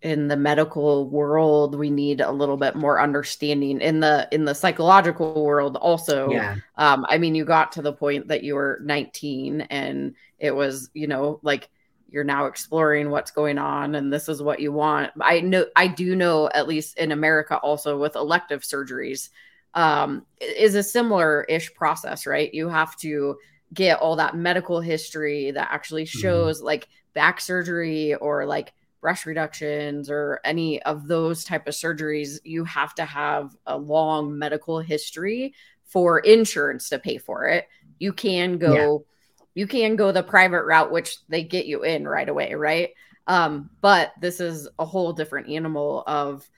[0.01, 3.79] in the medical world we need a little bit more understanding.
[3.79, 6.57] In the in the psychological world also yeah.
[6.75, 10.89] um i mean you got to the point that you were 19 and it was
[10.93, 11.69] you know like
[12.11, 15.87] you're now exploring what's going on and this is what you want i know i
[15.87, 19.29] do know at least in america also with elective surgeries
[19.75, 23.37] um is a similar ish process right you have to
[23.73, 26.19] get all that medical history that actually mm-hmm.
[26.19, 26.67] shows mm-hmm.
[26.67, 32.65] like back surgery or like breast reductions or any of those type of surgeries you
[32.65, 35.53] have to have a long medical history
[35.85, 37.67] for insurance to pay for it
[37.99, 39.18] you can go yeah.
[39.59, 42.91] You can go the private route which they get you in right away right
[43.27, 46.49] um, but this is a whole different animal of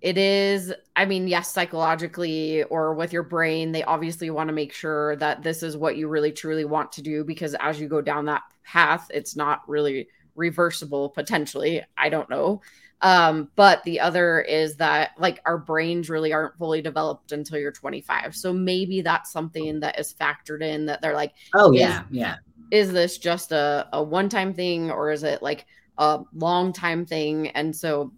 [0.00, 4.72] it is i mean yes psychologically or with your brain they obviously want to make
[4.72, 8.00] sure that this is what you really truly want to do because as you go
[8.00, 11.82] down that path it's not really reversible potentially.
[11.96, 12.60] I don't know.
[13.02, 17.72] Um, but the other is that like our brains really aren't fully developed until you're
[17.72, 18.34] 25.
[18.36, 22.36] So maybe that's something that is factored in that they're like, oh yeah, yeah.
[22.70, 25.66] Is this just a, a one-time thing or is it like
[25.98, 27.48] a long time thing?
[27.48, 28.12] And so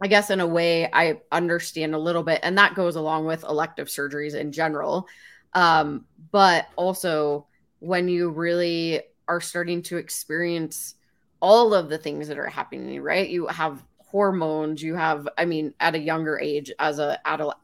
[0.00, 3.44] I guess in a way I understand a little bit, and that goes along with
[3.44, 5.06] elective surgeries in general.
[5.52, 7.46] Um, but also
[7.80, 10.94] when you really are starting to experience
[11.40, 13.28] all of the things that are happening, right?
[13.28, 17.56] You have hormones, you have, I mean, at a younger age as a adult,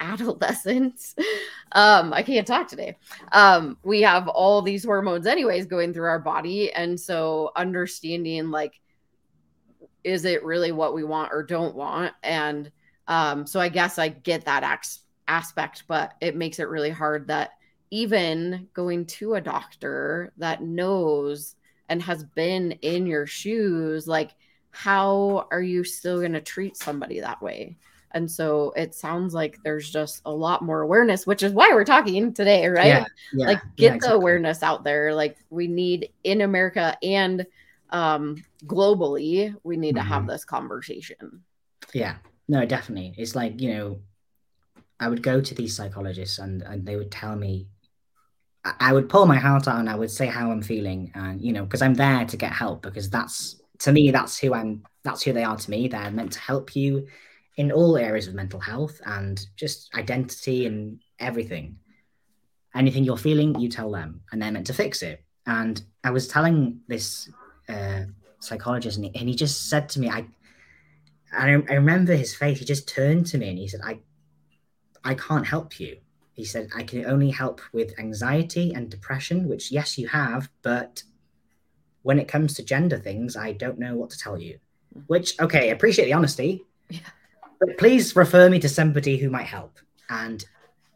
[1.72, 2.96] um i can't talk today.
[3.30, 6.72] Um we have all these hormones anyways going through our body.
[6.72, 8.80] And so understanding like
[10.02, 12.12] is it really what we want or don't want?
[12.22, 12.72] And
[13.06, 17.28] um so i guess i get that ex- aspect but it makes it really hard
[17.28, 17.50] that
[17.90, 21.54] even going to a doctor that knows
[21.88, 24.32] and has been in your shoes, like
[24.74, 27.76] how are you still going to treat somebody that way?
[28.10, 31.84] And so it sounds like there's just a lot more awareness, which is why we're
[31.84, 32.86] talking today, right?
[32.86, 34.08] Yeah, yeah, like get yeah, exactly.
[34.08, 35.14] the awareness out there.
[35.14, 37.46] Like we need in America and
[37.90, 40.04] um globally, we need mm-hmm.
[40.04, 40.30] to have mm-hmm.
[40.30, 41.42] this conversation.
[41.92, 42.16] Yeah.
[42.48, 43.14] No, definitely.
[43.16, 44.00] It's like, you know,
[45.00, 47.68] I would go to these psychologists and and they would tell me
[48.80, 51.52] I would pull my heart out and I would say how I'm feeling, and you
[51.52, 52.82] know, because I'm there to get help.
[52.82, 54.84] Because that's to me, that's who I'm.
[55.02, 55.88] That's who they are to me.
[55.88, 57.06] They're meant to help you
[57.56, 61.78] in all areas of mental health and just identity and everything.
[62.74, 65.22] Anything you're feeling, you tell them, and they're meant to fix it.
[65.46, 67.28] And I was telling this
[67.68, 68.02] uh,
[68.40, 70.26] psychologist, and he, and he just said to me, "I."
[71.36, 72.60] I, I remember his face.
[72.60, 73.98] He just turned to me and he said, "I,
[75.02, 75.96] I can't help you."
[76.34, 81.02] he said, I can only help with anxiety and depression, which, yes, you have, but
[82.04, 84.58] when it comes to gender things, I don't know what to tell you.
[85.08, 87.00] Which, okay, appreciate the honesty, yeah.
[87.58, 89.78] but please refer me to somebody who might help.
[90.08, 90.44] And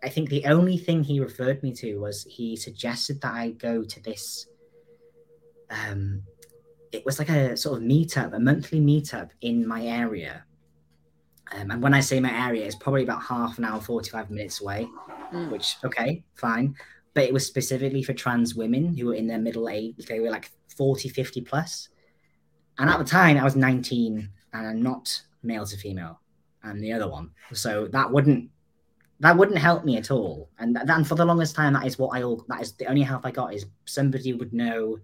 [0.05, 3.83] I think the only thing he referred me to was he suggested that I go
[3.83, 4.47] to this.
[5.71, 6.23] Um,
[6.93, 10.45] it was like a sort of meetup, a monthly meetup in my area.
[11.53, 14.61] Um, and when I say my area, it's probably about half an hour, 45 minutes
[14.61, 14.87] away
[15.33, 15.51] mm.
[15.51, 16.75] which okay, fine.
[17.15, 19.97] But it was specifically for trans women who were in their middle age.
[20.07, 21.89] They were like 40, 50 plus.
[22.79, 26.21] And at the time, I was 19 and I'm not male to female.
[26.63, 27.31] And the other one.
[27.53, 28.51] So that wouldn't
[29.21, 30.49] that wouldn't help me at all.
[30.61, 33.03] And then for the longest time, that is what I all that is the only
[33.03, 34.99] help I got is somebody would know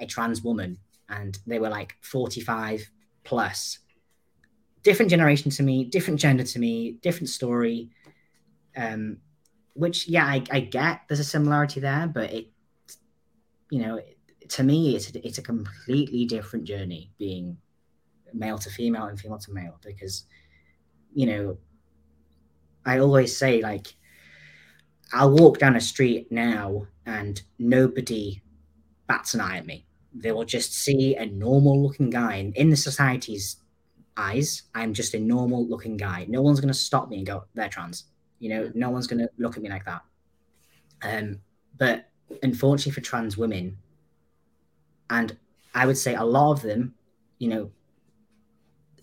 [0.00, 0.76] a trans woman
[1.08, 2.90] and they were like 45
[3.22, 3.78] plus.
[4.82, 7.90] Different generation to me, different gender to me, different story.
[8.76, 9.18] Um,
[9.74, 12.48] which yeah, I, I get there's a similarity there, but it
[13.70, 14.00] you know,
[14.50, 17.56] to me it's a, it's a completely different journey being
[18.32, 20.24] male to female and female to male because
[21.14, 21.58] you know
[22.84, 23.94] I always say like
[25.12, 28.42] I'll walk down a street now and nobody
[29.06, 29.86] bats an eye at me.
[30.14, 32.36] They will just see a normal looking guy.
[32.36, 33.56] And in the society's
[34.16, 36.26] eyes, I'm just a normal looking guy.
[36.28, 38.04] No one's going to stop me and go, they're trans.
[38.38, 40.02] You know, no one's going to look at me like that.
[41.02, 41.40] Um,
[41.76, 42.08] but
[42.42, 43.78] unfortunately for trans women,
[45.10, 45.36] and
[45.74, 46.94] I would say a lot of them,
[47.38, 47.70] you know,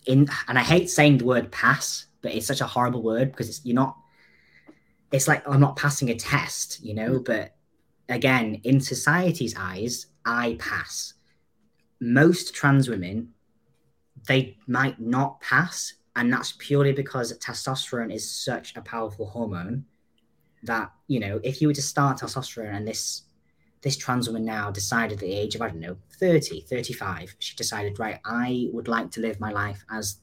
[0.06, 3.50] in and I hate saying the word pass but it's such a horrible word because
[3.50, 3.98] it's you're not
[5.12, 7.26] it's like I'm not passing a test, you know, mm.
[7.26, 7.56] but
[8.10, 11.14] again, in society's eyes, I pass.
[12.02, 13.30] Most trans women,
[14.28, 19.86] they might not pass, and that's purely because testosterone is such a powerful hormone
[20.64, 23.22] that, you know, if you were to start testosterone and this
[23.82, 27.56] this trans woman now decided at the age of, I don't know, 30, 35, she
[27.56, 30.18] decided, right, I would like to live my life as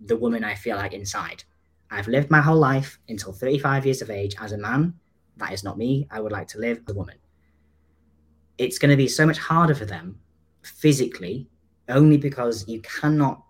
[0.00, 1.44] the woman I feel like inside.
[1.90, 4.94] I've lived my whole life until 35 years of age as a man.
[5.36, 6.08] That is not me.
[6.10, 7.16] I would like to live as a woman.
[8.58, 10.18] It's going to be so much harder for them
[10.62, 11.48] physically,
[11.88, 13.42] only because you cannot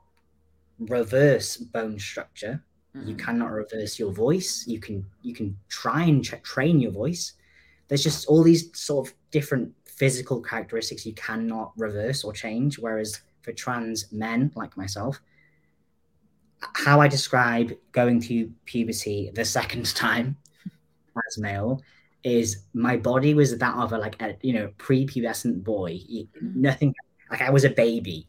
[0.79, 2.63] reverse bone structure.
[2.97, 3.09] Mm-hmm.
[3.09, 4.65] You cannot reverse your voice.
[4.67, 7.35] You can you can try and tra- train your voice.
[7.89, 12.79] There's just all these sort of different physical characteristics you cannot reverse or change.
[12.79, 15.21] Whereas for trans men like myself,
[16.75, 20.37] how I describe going through puberty the second time
[21.29, 21.83] as male
[22.23, 25.99] is my body was that of a like a you know pre-pubescent boy.
[26.11, 26.55] Mm.
[26.55, 26.95] Nothing
[27.31, 28.29] like I was a baby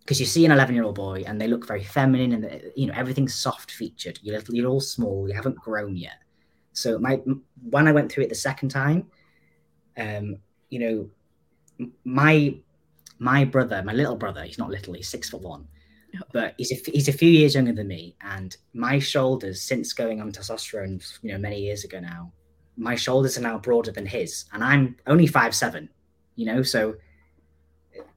[0.00, 2.88] because you see an 11 year old boy and they look very feminine and you
[2.88, 4.18] know everything's soft featured.
[4.20, 5.28] You're you're all small.
[5.28, 6.18] You haven't grown yet.
[6.72, 7.20] So my
[7.70, 9.06] when I went through it the second time,
[9.98, 10.36] um,
[10.70, 10.78] you
[11.78, 12.54] know, my
[13.18, 15.66] my brother, my little brother, he's not little, he's six foot one
[16.32, 20.20] but he's a, he's a few years younger than me, and my shoulders, since going
[20.20, 22.32] on testosterone, you know, many years ago now,
[22.76, 25.88] my shoulders are now broader than his, and I'm only five seven,
[26.36, 26.62] you know.
[26.62, 26.96] So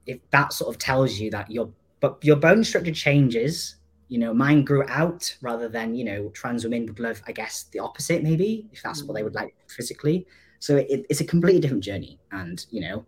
[0.06, 3.76] if that sort of tells you that your but your bone structure changes,
[4.08, 7.64] you know, mine grew out rather than you know trans women would love, I guess,
[7.64, 10.26] the opposite maybe if that's what they would like physically.
[10.62, 13.04] So it, it's a completely different journey, and you know,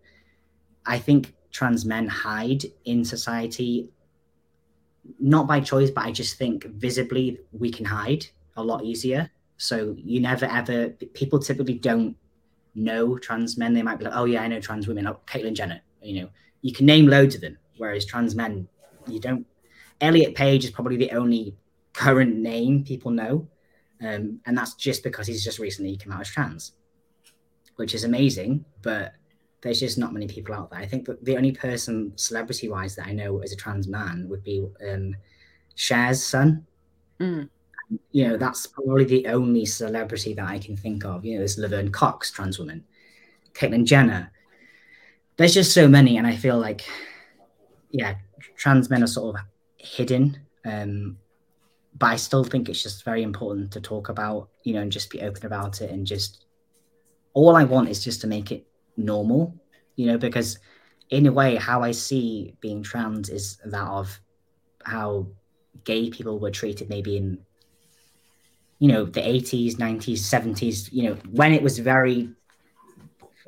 [0.85, 3.87] I think trans men hide in society
[5.21, 8.25] not by choice, but I just think visibly we can hide
[8.57, 9.31] a lot easier.
[9.55, 10.89] So you never ever
[11.19, 12.17] people typically don't
[12.75, 13.73] know trans men.
[13.73, 15.07] They might be like, oh yeah, I know trans women.
[15.07, 15.79] Oh, Caitlyn Jenner.
[16.01, 16.29] You know,
[16.61, 17.57] you can name loads of them.
[17.77, 18.67] Whereas trans men,
[19.07, 19.47] you don't.
[20.01, 21.55] Elliot Page is probably the only
[21.93, 23.47] current name people know,
[24.01, 26.73] um, and that's just because he's just recently come out as trans,
[27.75, 28.65] which is amazing.
[28.81, 29.13] But
[29.61, 30.79] there's just not many people out there.
[30.79, 34.27] I think that the only person celebrity wise that I know as a trans man
[34.29, 35.15] would be um,
[35.75, 36.65] Cher's son.
[37.19, 37.49] Mm.
[38.11, 41.25] You know, that's probably the only celebrity that I can think of.
[41.25, 42.83] You know, there's Laverne Cox, trans woman,
[43.53, 44.31] Caitlyn Jenner.
[45.37, 46.85] There's just so many, and I feel like,
[47.91, 48.15] yeah,
[48.55, 49.41] trans men are sort of
[49.77, 50.39] hidden.
[50.63, 51.17] Um,
[51.97, 55.09] but I still think it's just very important to talk about, you know, and just
[55.09, 55.91] be open about it.
[55.91, 56.44] And just
[57.35, 58.65] all I want is just to make it
[58.97, 59.53] normal,
[59.97, 60.57] you know, because
[61.09, 64.19] in a way, how I see being trans is that of
[64.83, 65.27] how
[65.83, 67.37] gay people were treated maybe in,
[68.79, 72.29] you know, the 80s, 90s, 70s, you know, when it was very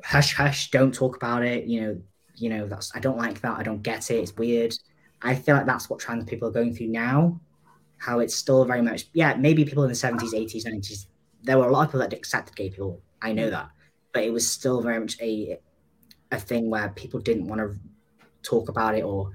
[0.04, 2.00] hush hush, don't talk about it, you know,
[2.36, 4.74] you know, that's I don't like that, I don't get it, it's weird.
[5.22, 7.40] I feel like that's what trans people are going through now.
[7.96, 11.06] How it's still very much, yeah, maybe people in the 70s, 80s, 90s,
[11.42, 13.00] there were a lot of people that accepted gay people.
[13.20, 13.70] I know that
[14.12, 15.58] but it was still very much a
[16.30, 17.78] a thing where people didn't want to
[18.42, 19.32] talk about it or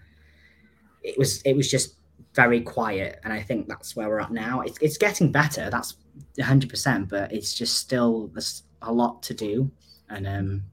[1.01, 1.95] it was it was just
[2.33, 4.61] very quiet and i think that's where we're at now.
[4.61, 5.97] It's, it's getting better that's
[6.37, 9.71] 100% but it's just still there's a lot to do.
[10.09, 10.63] And um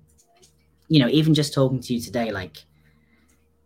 [0.88, 2.59] you know even just talking to you today like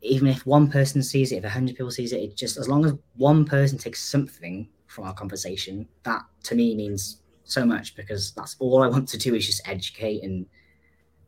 [0.03, 2.85] even if one person sees it if 100 people sees it it just as long
[2.85, 8.33] as one person takes something from our conversation that to me means so much because
[8.33, 10.47] that's all I want to do is just educate and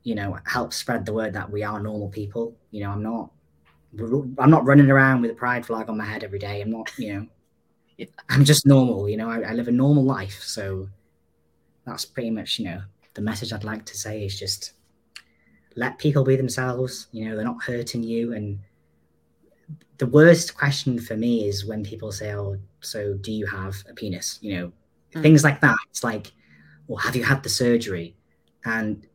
[0.02, 2.56] you know help spread the word that we are normal people.
[2.70, 3.30] You know, I'm not
[4.38, 6.60] I'm not running around with a pride flag on my head every day.
[6.60, 7.26] I'm not, you know,
[7.96, 8.06] yeah.
[8.28, 9.08] I'm just normal.
[9.08, 10.42] You know, I, I live a normal life.
[10.42, 10.88] So
[11.86, 12.82] that's pretty much, you know,
[13.14, 14.72] the message I'd like to say is just
[15.76, 17.06] let people be themselves.
[17.12, 18.32] You know, they're not hurting you.
[18.32, 18.58] And
[19.98, 23.94] the worst question for me is when people say, "Oh, so do you have a
[23.94, 24.72] penis?" You know,
[25.14, 25.22] mm.
[25.22, 25.76] things like that.
[25.90, 26.32] It's like,
[26.86, 28.16] "Well, have you had the surgery?"
[28.64, 29.06] And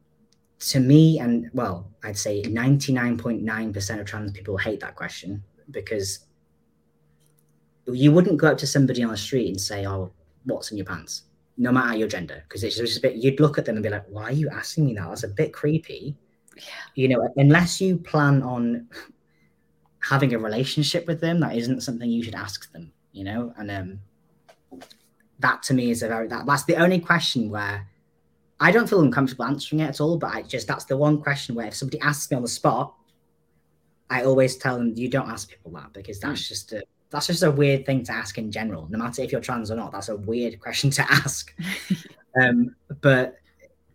[0.59, 6.25] to me, and well, I'd say 99.9% of trans people hate that question because
[7.87, 10.11] you wouldn't go up to somebody on the street and say, "Oh,
[10.45, 11.23] what's in your pants?"
[11.57, 13.15] No matter your gender, because it's just a bit.
[13.15, 15.07] You'd look at them and be like, "Why are you asking me that?
[15.07, 16.15] That's a bit creepy."
[16.55, 16.63] Yeah.
[16.95, 18.87] You know, unless you plan on
[19.99, 22.91] having a relationship with them, that isn't something you should ask them.
[23.11, 23.99] You know, and um,
[25.41, 27.87] that to me is a very that that's the only question where
[28.59, 30.17] I don't feel uncomfortable answering it at all.
[30.17, 32.93] But I just that's the one question where if somebody asks me on the spot,
[34.09, 36.47] I always tell them you don't ask people that because that's mm.
[36.47, 38.87] just a that's just a weird thing to ask in general.
[38.89, 41.53] No matter if you're trans or not, that's a weird question to ask.
[42.41, 43.35] um, but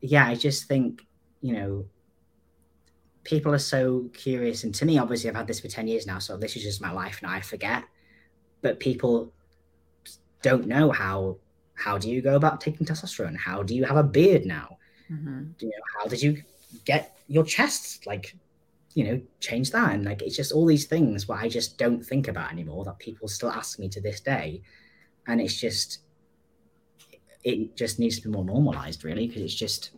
[0.00, 1.06] yeah, I just think
[1.40, 1.86] you know
[3.24, 6.18] people are so curious, and to me, obviously, I've had this for ten years now,
[6.18, 7.30] so this is just my life now.
[7.30, 7.84] I forget,
[8.62, 9.32] but people
[10.42, 11.38] don't know how
[11.74, 13.36] how do you go about taking testosterone?
[13.36, 14.78] How do you have a beard now?
[15.10, 15.44] Mm-hmm.
[15.58, 16.42] You know, how did you
[16.84, 18.34] get your chest like
[18.96, 19.92] you know, change that.
[19.92, 22.98] And like, it's just all these things where I just don't think about anymore that
[22.98, 24.62] people still ask me to this day.
[25.26, 25.98] And it's just,
[27.44, 29.90] it just needs to be more normalized, really, because it's just,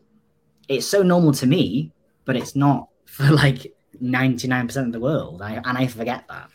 [0.66, 1.92] it's so normal to me,
[2.24, 3.72] but it's not for like
[4.02, 5.42] 99% of the world.
[5.42, 6.50] I, and I forget that.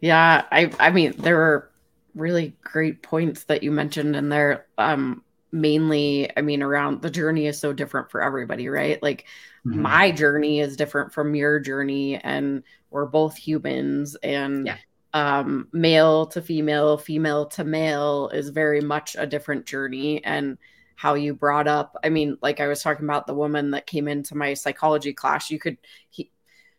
[0.00, 0.46] Yeah.
[0.50, 1.69] I, I mean, there were
[2.14, 4.66] really great points that you mentioned in there.
[4.78, 9.02] Um, mainly, I mean, around the journey is so different for everybody, right?
[9.02, 9.26] Like,
[9.66, 9.82] mm-hmm.
[9.82, 14.76] my journey is different from your journey and we're both humans and yeah.
[15.14, 20.58] um, male to female female to male is very much a different journey and
[20.96, 24.06] how you brought up i mean like i was talking about the woman that came
[24.06, 25.78] into my psychology class you could
[26.10, 26.30] he,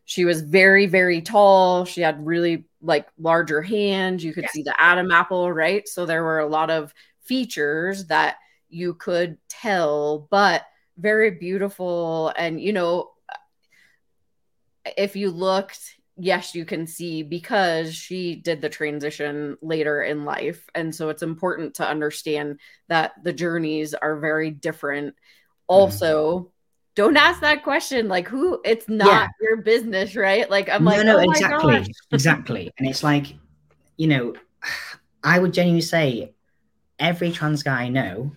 [0.05, 4.53] she was very very tall she had really like larger hands you could yes.
[4.53, 8.37] see the adam apple right so there were a lot of features that
[8.69, 10.63] you could tell but
[10.97, 13.11] very beautiful and you know
[14.97, 20.67] if you looked yes you can see because she did the transition later in life
[20.75, 22.59] and so it's important to understand
[22.89, 25.15] that the journeys are very different
[25.67, 26.47] also mm-hmm.
[26.95, 29.27] Don't ask that question like who it's not yeah.
[29.41, 33.27] your business right like i'm no, like no oh exactly exactly and it's like
[33.97, 34.33] you know
[35.23, 36.33] i would genuinely say
[36.99, 38.31] every trans guy i know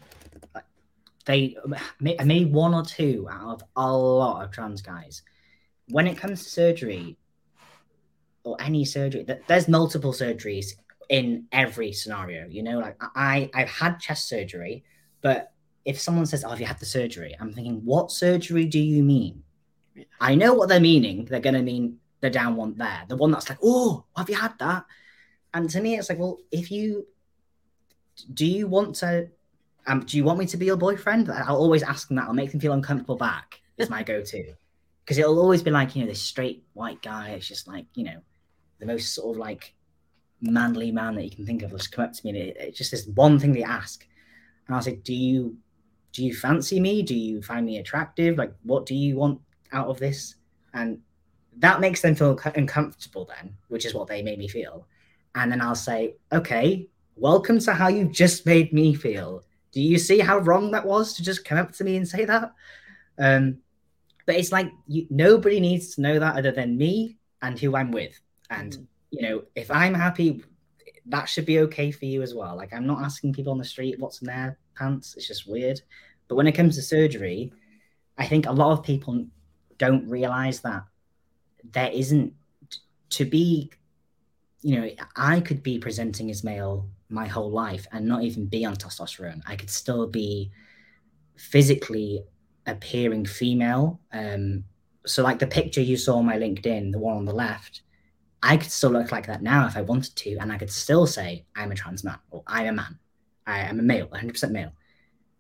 [1.24, 1.56] they
[2.00, 5.22] maybe one or two out of a lot of trans guys.
[5.88, 7.16] When it comes to surgery
[8.42, 10.74] or any surgery, there's multiple surgeries
[11.08, 12.46] in every scenario.
[12.48, 14.84] You know, like I I've had chest surgery,
[15.22, 15.52] but
[15.84, 19.02] if someone says, "Oh, have you had the surgery?" I'm thinking, "What surgery do you
[19.02, 19.42] mean?"
[20.20, 21.24] I know what they're meaning.
[21.24, 24.36] They're going to mean the down one there, the one that's like, "Oh, have you
[24.36, 24.84] had that?"
[25.54, 27.06] And to me, it's like, well, if you
[28.32, 29.28] do you want to
[29.86, 31.30] um, do you want me to be your boyfriend?
[31.30, 32.26] I'll always ask them that.
[32.26, 33.60] I'll make them feel uncomfortable back.
[33.76, 34.54] Is my go-to
[35.04, 37.30] because it'll always be like you know this straight white guy.
[37.30, 38.20] It's just like you know
[38.80, 39.74] the most sort of like
[40.40, 42.56] manly man that you can think of will just come up to me and it,
[42.58, 44.06] it's just this one thing they ask,
[44.66, 45.56] and I'll say, "Do you
[46.14, 47.02] do you fancy me?
[47.02, 48.38] Do you find me attractive?
[48.38, 49.40] Like, what do you want
[49.72, 50.36] out of this?"
[50.72, 51.00] And
[51.58, 54.86] that makes them feel uncomfortable then, which is what they made me feel.
[55.34, 59.42] And then I'll say, "Okay, welcome to how you just made me feel."
[59.72, 62.24] Do you see how wrong that was to just come up to me and say
[62.24, 62.52] that?
[63.18, 63.58] Um,
[64.24, 67.90] but it's like you, nobody needs to know that other than me and who I'm
[67.90, 68.18] with.
[68.50, 68.86] And mm.
[69.10, 70.44] you know, if I'm happy,
[71.06, 72.56] that should be okay for you as well.
[72.56, 75.14] Like I'm not asking people on the street what's in their pants.
[75.16, 75.80] It's just weird.
[76.28, 77.52] But when it comes to surgery,
[78.16, 79.26] I think a lot of people
[79.78, 80.84] don't realize that
[81.72, 82.32] there isn't
[83.10, 83.70] to be
[84.60, 88.64] you know i could be presenting as male my whole life and not even be
[88.64, 89.42] on testosterone.
[89.46, 90.50] I could still be
[91.36, 92.24] physically
[92.66, 94.00] appearing female.
[94.12, 94.64] Um,
[95.06, 97.82] so, like the picture you saw on my LinkedIn, the one on the left,
[98.42, 101.06] I could still look like that now if I wanted to, and I could still
[101.06, 102.98] say I'm a trans man or I'm a man.
[103.46, 104.72] I am a male, 100% male.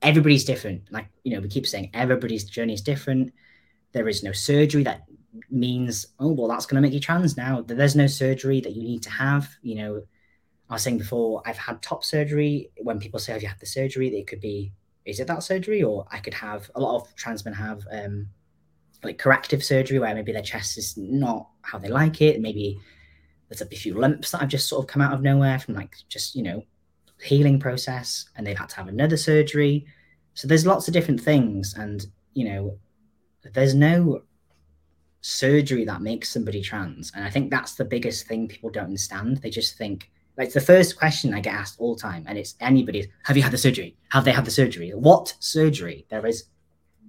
[0.02, 0.82] Everybody's different.
[0.90, 3.32] Like, you know, we keep saying everybody's journey is different.
[3.92, 5.02] There is no surgery that
[5.50, 7.62] means, oh, well, that's going to make you trans now.
[7.62, 9.48] There's no surgery that you need to have.
[9.62, 10.02] You know,
[10.68, 12.70] I was saying before, I've had top surgery.
[12.78, 14.72] When people say, "Have you had the surgery?" It could be,
[15.04, 18.28] "Is it that surgery?" Or I could have a lot of trans men have um,
[19.02, 22.40] like corrective surgery where maybe their chest is not how they like it.
[22.40, 22.80] Maybe
[23.48, 25.94] there's a few lumps that have just sort of come out of nowhere from like
[26.08, 26.64] just you know
[27.24, 29.86] healing process, and they've had to have another surgery.
[30.34, 32.78] so there's lots of different things, and you know,
[33.52, 34.22] there's no
[35.20, 39.38] surgery that makes somebody trans, and I think that's the biggest thing people don't understand.
[39.38, 42.54] They just think like the first question I get asked all the time, and it's
[42.60, 43.96] anybody's, have you had the surgery?
[44.10, 44.90] Have they had the surgery?
[44.90, 46.06] What surgery?
[46.08, 46.44] There is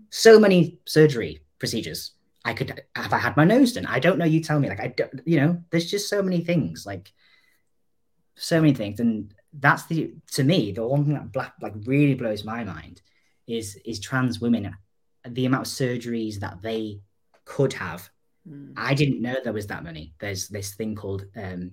[0.09, 2.11] so many surgery procedures.
[2.45, 3.87] I could have I had my nose done.
[3.87, 4.25] I don't know.
[4.25, 4.69] You tell me.
[4.69, 6.85] Like I don't, you know, there's just so many things.
[6.85, 7.11] Like
[8.35, 12.15] so many things, and that's the to me the one thing that black like really
[12.15, 13.01] blows my mind
[13.47, 14.75] is is trans women
[15.27, 16.99] the amount of surgeries that they
[17.45, 18.09] could have.
[18.47, 18.73] Mm.
[18.77, 20.13] I didn't know there was that many.
[20.19, 21.71] There's this thing called um,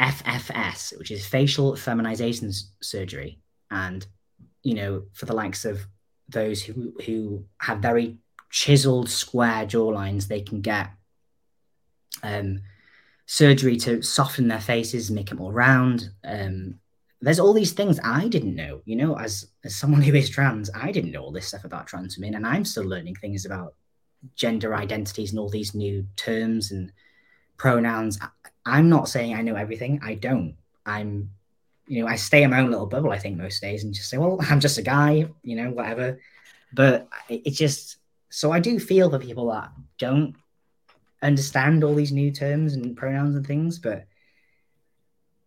[0.00, 3.40] FFS, which is facial feminization surgery,
[3.70, 4.06] and
[4.62, 5.86] you know, for the likes of
[6.28, 8.18] those who who have very
[8.50, 10.90] chiseled square jawlines, they can get
[12.22, 12.60] um,
[13.28, 16.10] surgery to soften their faces, make it more round.
[16.24, 16.80] Um,
[17.20, 18.80] there's all these things I didn't know.
[18.86, 21.86] You know, as as someone who is trans, I didn't know all this stuff about
[21.86, 23.74] trans women, and I'm still learning things about
[24.34, 26.90] gender identities and all these new terms and
[27.58, 28.18] pronouns.
[28.64, 30.00] I'm not saying I know everything.
[30.02, 30.56] I don't.
[30.86, 31.30] I'm,
[31.86, 33.10] you know, I stay in my own little bubble.
[33.10, 36.18] I think most days and just say, well, I'm just a guy, you know, whatever.
[36.72, 37.98] But it's just
[38.30, 40.34] so I do feel for people that don't
[41.22, 44.06] understand all these new terms and pronouns and things, but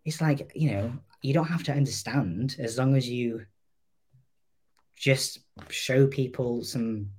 [0.06, 3.46] it's like, you know, you don't have to understand as long as you
[4.96, 7.10] just show people some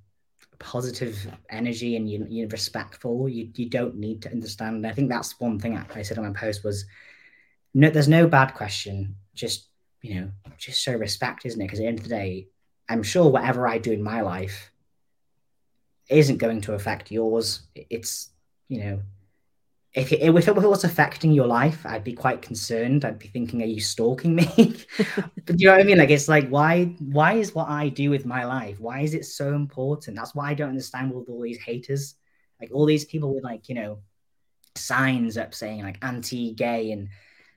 [0.59, 3.29] positive energy and you, you're respectful.
[3.29, 4.87] You, you don't need to understand.
[4.87, 6.85] I think that's one thing i said on my post was
[7.75, 9.17] no there's no bad question.
[9.35, 9.69] Just
[10.03, 11.65] you know just show respect isn't it?
[11.65, 12.49] Because at the end of the day
[12.89, 14.73] i'm sure whatever i do in my life
[16.09, 17.63] isn't going to affect yours.
[17.75, 18.31] It's
[18.69, 19.01] you know
[19.95, 23.05] if it, if it was affecting your life, I'd be quite concerned.
[23.05, 24.47] I'd be thinking, "Are you stalking me?"
[25.45, 25.99] but you know what I mean?
[25.99, 26.85] Like, it's like, why?
[26.99, 28.81] Why is what I do with my life?
[28.81, 30.17] Why is it so important?
[30.17, 32.15] That's why I don't understand with all these haters,
[32.59, 33.99] like all these people with like you know
[34.75, 37.09] signs up saying like anti-gay and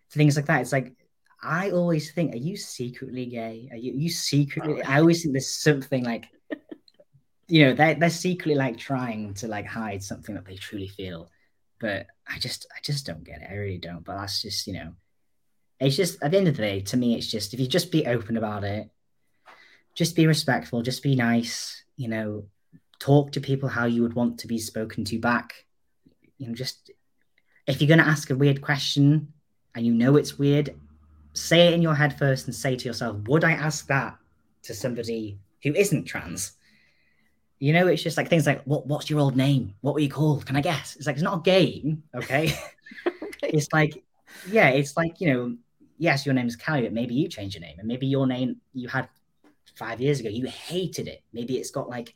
[0.09, 0.59] things like that.
[0.59, 0.93] It's like
[1.41, 3.69] I always think, are you secretly gay?
[3.71, 4.81] Are you, are you secretly?
[4.83, 6.27] I always think there's something like,
[7.47, 11.29] you know, they're they're secretly like trying to like hide something that they truly feel
[11.79, 13.49] but I just I just don't get it.
[13.49, 14.03] I really don't.
[14.03, 14.93] But that's just you know,
[15.79, 17.91] it's just at the end of the day, to me, it's just if you just
[17.91, 18.89] be open about it,
[19.93, 21.83] just be respectful, just be nice.
[21.97, 22.45] You know,
[22.99, 25.53] talk to people how you would want to be spoken to back.
[26.37, 26.91] You know, just
[27.67, 29.33] if you're going to ask a weird question
[29.73, 30.75] and you know it's weird,
[31.33, 34.17] say it in your head first and say to yourself, would I ask that
[34.63, 36.53] to somebody who isn't trans?
[37.59, 39.73] You know, it's just like things like, what, what's your old name?
[39.81, 40.45] What were you called?
[40.45, 40.95] Can I guess?
[40.95, 42.03] It's like, it's not a game.
[42.13, 42.53] Okay.
[43.43, 44.03] it's like,
[44.49, 45.57] yeah, it's like, you know,
[45.97, 48.57] yes, your name is Kelli, but maybe you changed your name and maybe your name
[48.73, 49.07] you had
[49.75, 51.23] five years ago, you hated it.
[51.33, 52.15] Maybe it's got like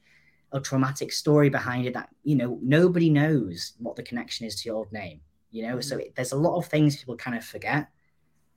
[0.51, 4.69] a traumatic story behind it that, you know, nobody knows what the connection is to
[4.69, 5.21] your old name,
[5.51, 5.73] you know?
[5.73, 5.81] Mm-hmm.
[5.81, 7.89] So it, there's a lot of things people kind of forget.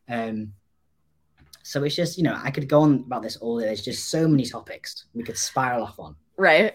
[0.08, 0.52] Um,
[1.62, 3.66] so it's just, you know, I could go on about this all day.
[3.66, 6.16] There's just so many topics we could spiral off on.
[6.36, 6.74] Right.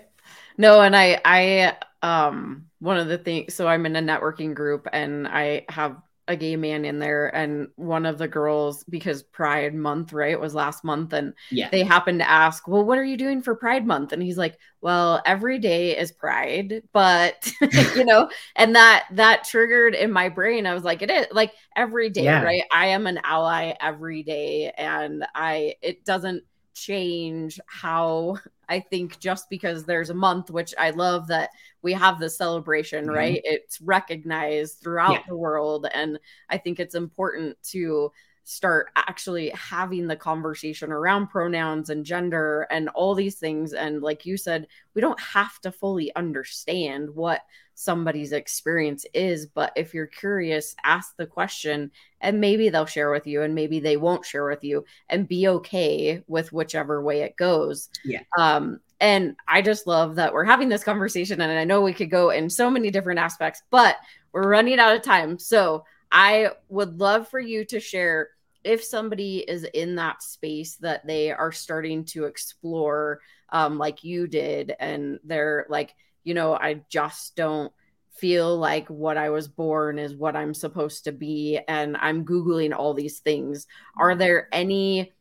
[0.58, 4.88] No, and I I um one of the things so I'm in a networking group
[4.92, 5.98] and I have
[6.28, 10.54] a gay man in there and one of the girls because pride month right was
[10.54, 11.70] last month and yeah.
[11.70, 14.58] they happened to ask well what are you doing for pride month and he's like
[14.82, 17.52] well every day is pride but
[17.96, 21.54] you know and that that triggered in my brain i was like it is like
[21.76, 22.44] every day yeah.
[22.44, 26.44] right i am an ally every day and i it doesn't
[26.78, 28.38] change how
[28.70, 31.52] I think just because there's a month, which I love that
[31.82, 33.16] we have the celebration, mm-hmm.
[33.16, 33.42] right?
[33.44, 35.24] It's recognized throughout yeah.
[35.28, 35.88] the world.
[35.94, 36.20] And
[36.50, 38.12] I think it's important to
[38.44, 43.74] start actually having the conversation around pronouns and gender and all these things.
[43.74, 47.42] And like you said, we don't have to fully understand what
[47.80, 49.46] somebody's experience is.
[49.46, 53.80] But if you're curious, ask the question and maybe they'll share with you and maybe
[53.80, 57.90] they won't share with you and be okay with whichever way it goes.
[58.04, 58.22] Yeah.
[58.36, 61.40] Um, and I just love that we're having this conversation.
[61.40, 63.98] And I know we could go in so many different aspects, but
[64.32, 65.38] we're running out of time.
[65.38, 68.30] So I would love for you to share
[68.64, 74.28] if somebody is in that space that they are starting to explore, um, like you
[74.28, 75.94] did, and they're like,
[76.28, 77.72] you know, I just don't
[78.18, 82.76] feel like what I was born is what I'm supposed to be and I'm googling
[82.76, 83.66] all these things.
[83.98, 85.14] Are there any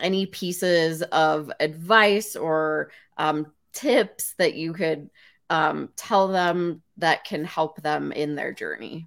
[0.00, 5.10] any pieces of advice or um, tips that you could
[5.50, 9.06] um, tell them that can help them in their journey?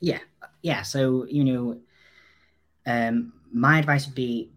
[0.00, 0.20] Yeah,
[0.62, 0.82] yeah.
[0.82, 1.80] So you know,
[2.86, 4.52] um, my advice would be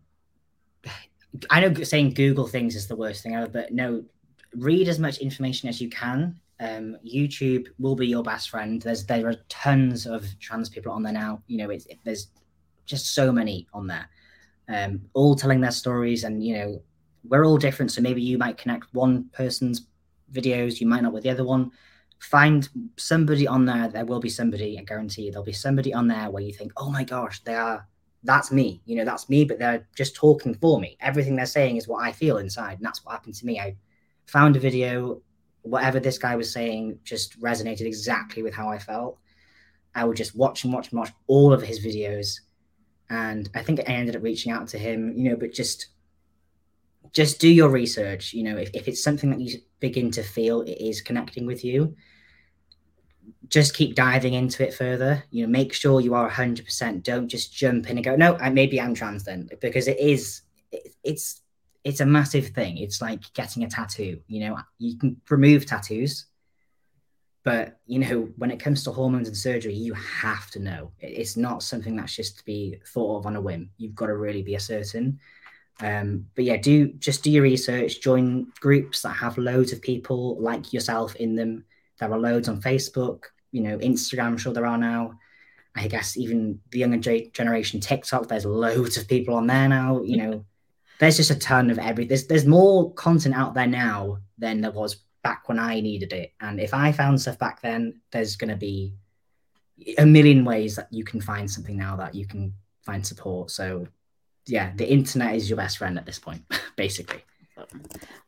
[1.50, 4.04] I know saying Google things is the worst thing ever, but no,
[4.56, 6.40] read as much information as you can.
[6.60, 8.82] Um, YouTube will be your best friend.
[8.82, 11.42] There's there are tons of trans people on there now.
[11.48, 12.28] You know, it's it, there's
[12.86, 14.10] just so many on there,
[14.68, 16.82] um, all telling their stories, and you know,
[17.24, 17.92] we're all different.
[17.92, 19.88] So maybe you might connect one person's
[20.34, 21.72] videos, you might not with the other one.
[22.20, 23.88] Find somebody on there.
[23.88, 24.78] There will be somebody.
[24.78, 27.56] I guarantee you, there'll be somebody on there where you think, "Oh my gosh, they
[27.56, 27.88] are
[28.24, 28.82] that's me.
[28.86, 30.98] You know, that's me, but they're just talking for me.
[31.00, 32.78] Everything they're saying is what I feel inside.
[32.78, 33.60] And that's what happened to me.
[33.60, 33.76] I
[34.30, 35.22] found a video,
[35.62, 39.18] whatever this guy was saying just resonated exactly with how I felt.
[39.96, 42.40] I would just watch and watch and watch all of his videos.
[43.10, 45.88] And I think I ended up reaching out to him, you know, but just
[47.12, 48.34] just do your research.
[48.34, 51.66] You know, if, if it's something that you begin to feel it is connecting with
[51.66, 51.96] you,
[53.48, 55.24] just keep diving into it further.
[55.32, 57.04] You know, make sure you are 100%.
[57.04, 60.42] Don't just jump in and go, no, I, maybe I'm trans then, because it is,
[60.72, 61.42] it, it's,
[61.84, 62.78] it's a massive thing.
[62.78, 64.20] It's like getting a tattoo.
[64.28, 66.26] You know, you can remove tattoos,
[67.44, 70.92] but you know, when it comes to hormones and surgery, you have to know.
[71.00, 73.72] It's not something that's just to be thought of on a whim.
[73.78, 75.20] You've got to really be a certain.
[75.82, 78.02] Um, but yeah, do just do your research.
[78.02, 81.64] Join groups that have loads of people like yourself in them.
[82.00, 85.14] There are loads on Facebook you know, Instagram, I'm sure there are now.
[85.76, 90.02] I guess even the younger generation, TikTok, there's loads of people on there now.
[90.02, 90.46] You know,
[91.00, 92.06] there's just a ton of every.
[92.06, 96.34] There's there's more content out there now than there was back when I needed it.
[96.40, 98.94] And if I found stuff back then, there's going to be
[99.98, 102.54] a million ways that you can find something now that you can
[102.86, 103.52] find support.
[103.52, 103.88] So,
[104.46, 106.44] yeah, the internet is your best friend at this point,
[106.76, 107.24] basically.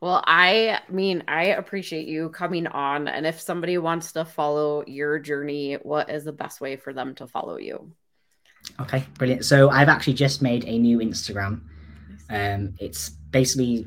[0.01, 3.07] Well, I mean, I appreciate you coming on.
[3.07, 7.15] And if somebody wants to follow your journey, what is the best way for them
[7.15, 7.91] to follow you?
[8.79, 9.45] Okay, brilliant.
[9.45, 11.61] So I've actually just made a new Instagram.
[12.31, 13.85] Um, it's basically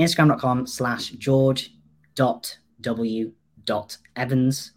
[0.00, 1.72] instagram.com slash george
[2.14, 3.32] dot w
[3.64, 4.72] dot evans.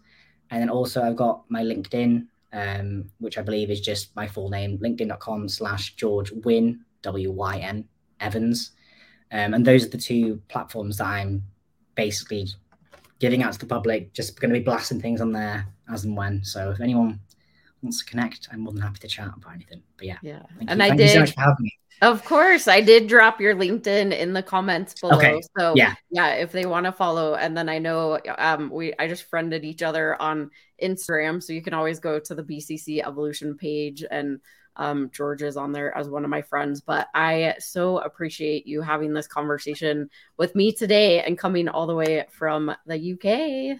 [0.50, 4.50] And then also I've got my LinkedIn, um, which I believe is just my full
[4.50, 7.84] name, linkedin.com slash george wyn, W-Y-N,
[8.20, 8.72] Evans.
[9.30, 11.42] Um, and those are the two platforms that I'm
[11.94, 12.48] basically
[13.18, 16.16] giving out to the public, just going to be blasting things on there as and
[16.16, 16.42] when.
[16.44, 17.20] So if anyone
[17.82, 19.82] wants to connect, I'm more than happy to chat about anything.
[19.96, 20.42] But yeah, yeah.
[20.66, 20.84] and you.
[20.84, 21.06] I thank did.
[21.08, 21.72] You so much for having me.
[22.00, 25.16] Of course, I did drop your LinkedIn in the comments below.
[25.16, 25.40] Okay.
[25.58, 29.08] So yeah, yeah, if they want to follow, and then I know um we I
[29.08, 30.50] just friended each other on
[30.82, 34.40] Instagram, so you can always go to the BCC Evolution page and
[34.78, 38.80] um, George is on there as one of my friends, but I so appreciate you
[38.80, 43.78] having this conversation with me today and coming all the way from the UK.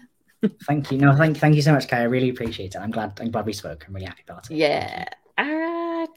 [0.67, 0.97] Thank you.
[0.97, 2.01] No, thank thank you so much, Kai.
[2.01, 2.79] I really appreciate it.
[2.79, 3.85] I'm glad I'm glad we spoke.
[3.87, 4.55] I'm really happy about it.
[4.55, 5.05] Yeah.
[5.37, 6.07] All right.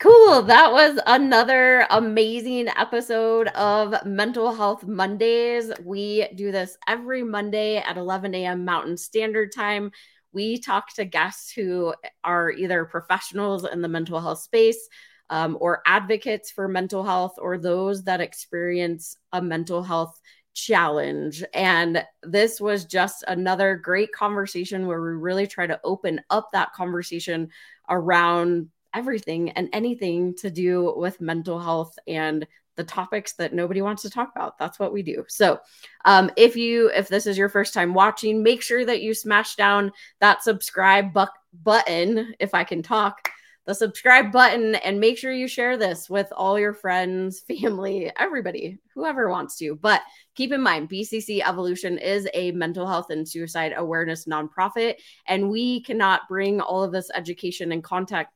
[0.00, 0.42] Cool.
[0.42, 5.72] That was another amazing episode of Mental Health Mondays.
[5.84, 8.64] We do this every Monday at 11 a.m.
[8.64, 9.90] Mountain Standard Time
[10.32, 11.94] we talk to guests who
[12.24, 14.88] are either professionals in the mental health space
[15.30, 20.20] um, or advocates for mental health or those that experience a mental health
[20.58, 21.44] challenge.
[21.54, 26.72] And this was just another great conversation where we really try to open up that
[26.72, 27.50] conversation
[27.88, 32.46] around everything and anything to do with mental health and
[32.76, 34.56] the topics that nobody wants to talk about.
[34.56, 35.24] That's what we do.
[35.28, 35.58] So,
[36.04, 39.56] um, if you if this is your first time watching, make sure that you smash
[39.56, 41.26] down that subscribe bu-
[41.62, 42.34] button.
[42.38, 43.30] If I can talk,
[43.68, 48.78] the subscribe button, and make sure you share this with all your friends, family, everybody,
[48.94, 49.76] whoever wants to.
[49.76, 50.00] But
[50.34, 54.94] keep in mind, BCC Evolution is a mental health and suicide awareness nonprofit,
[55.26, 58.26] and we cannot bring all of this education and content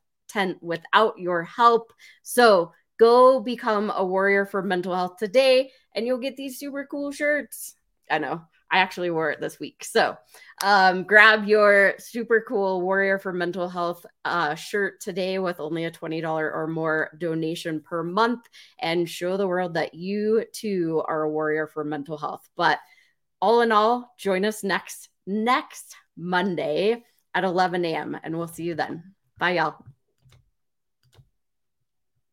[0.61, 1.93] without your help.
[2.23, 2.73] So
[3.03, 7.75] Go become a warrior for mental health today, and you'll get these super cool shirts.
[8.09, 8.43] I know.
[8.73, 9.85] I actually wore it this week.
[9.85, 10.17] So
[10.65, 15.91] um, grab your super cool Warrior for Mental Health uh, shirt today with only a
[15.91, 18.49] $20 or more donation per month
[18.81, 22.49] and show the world that you too are a warrior for mental health.
[22.57, 22.79] But
[23.43, 27.05] all in all, join us next next Monday
[27.35, 28.19] at 11 a.m.
[28.23, 29.15] and we'll see you then.
[29.39, 29.92] Bye, y'all.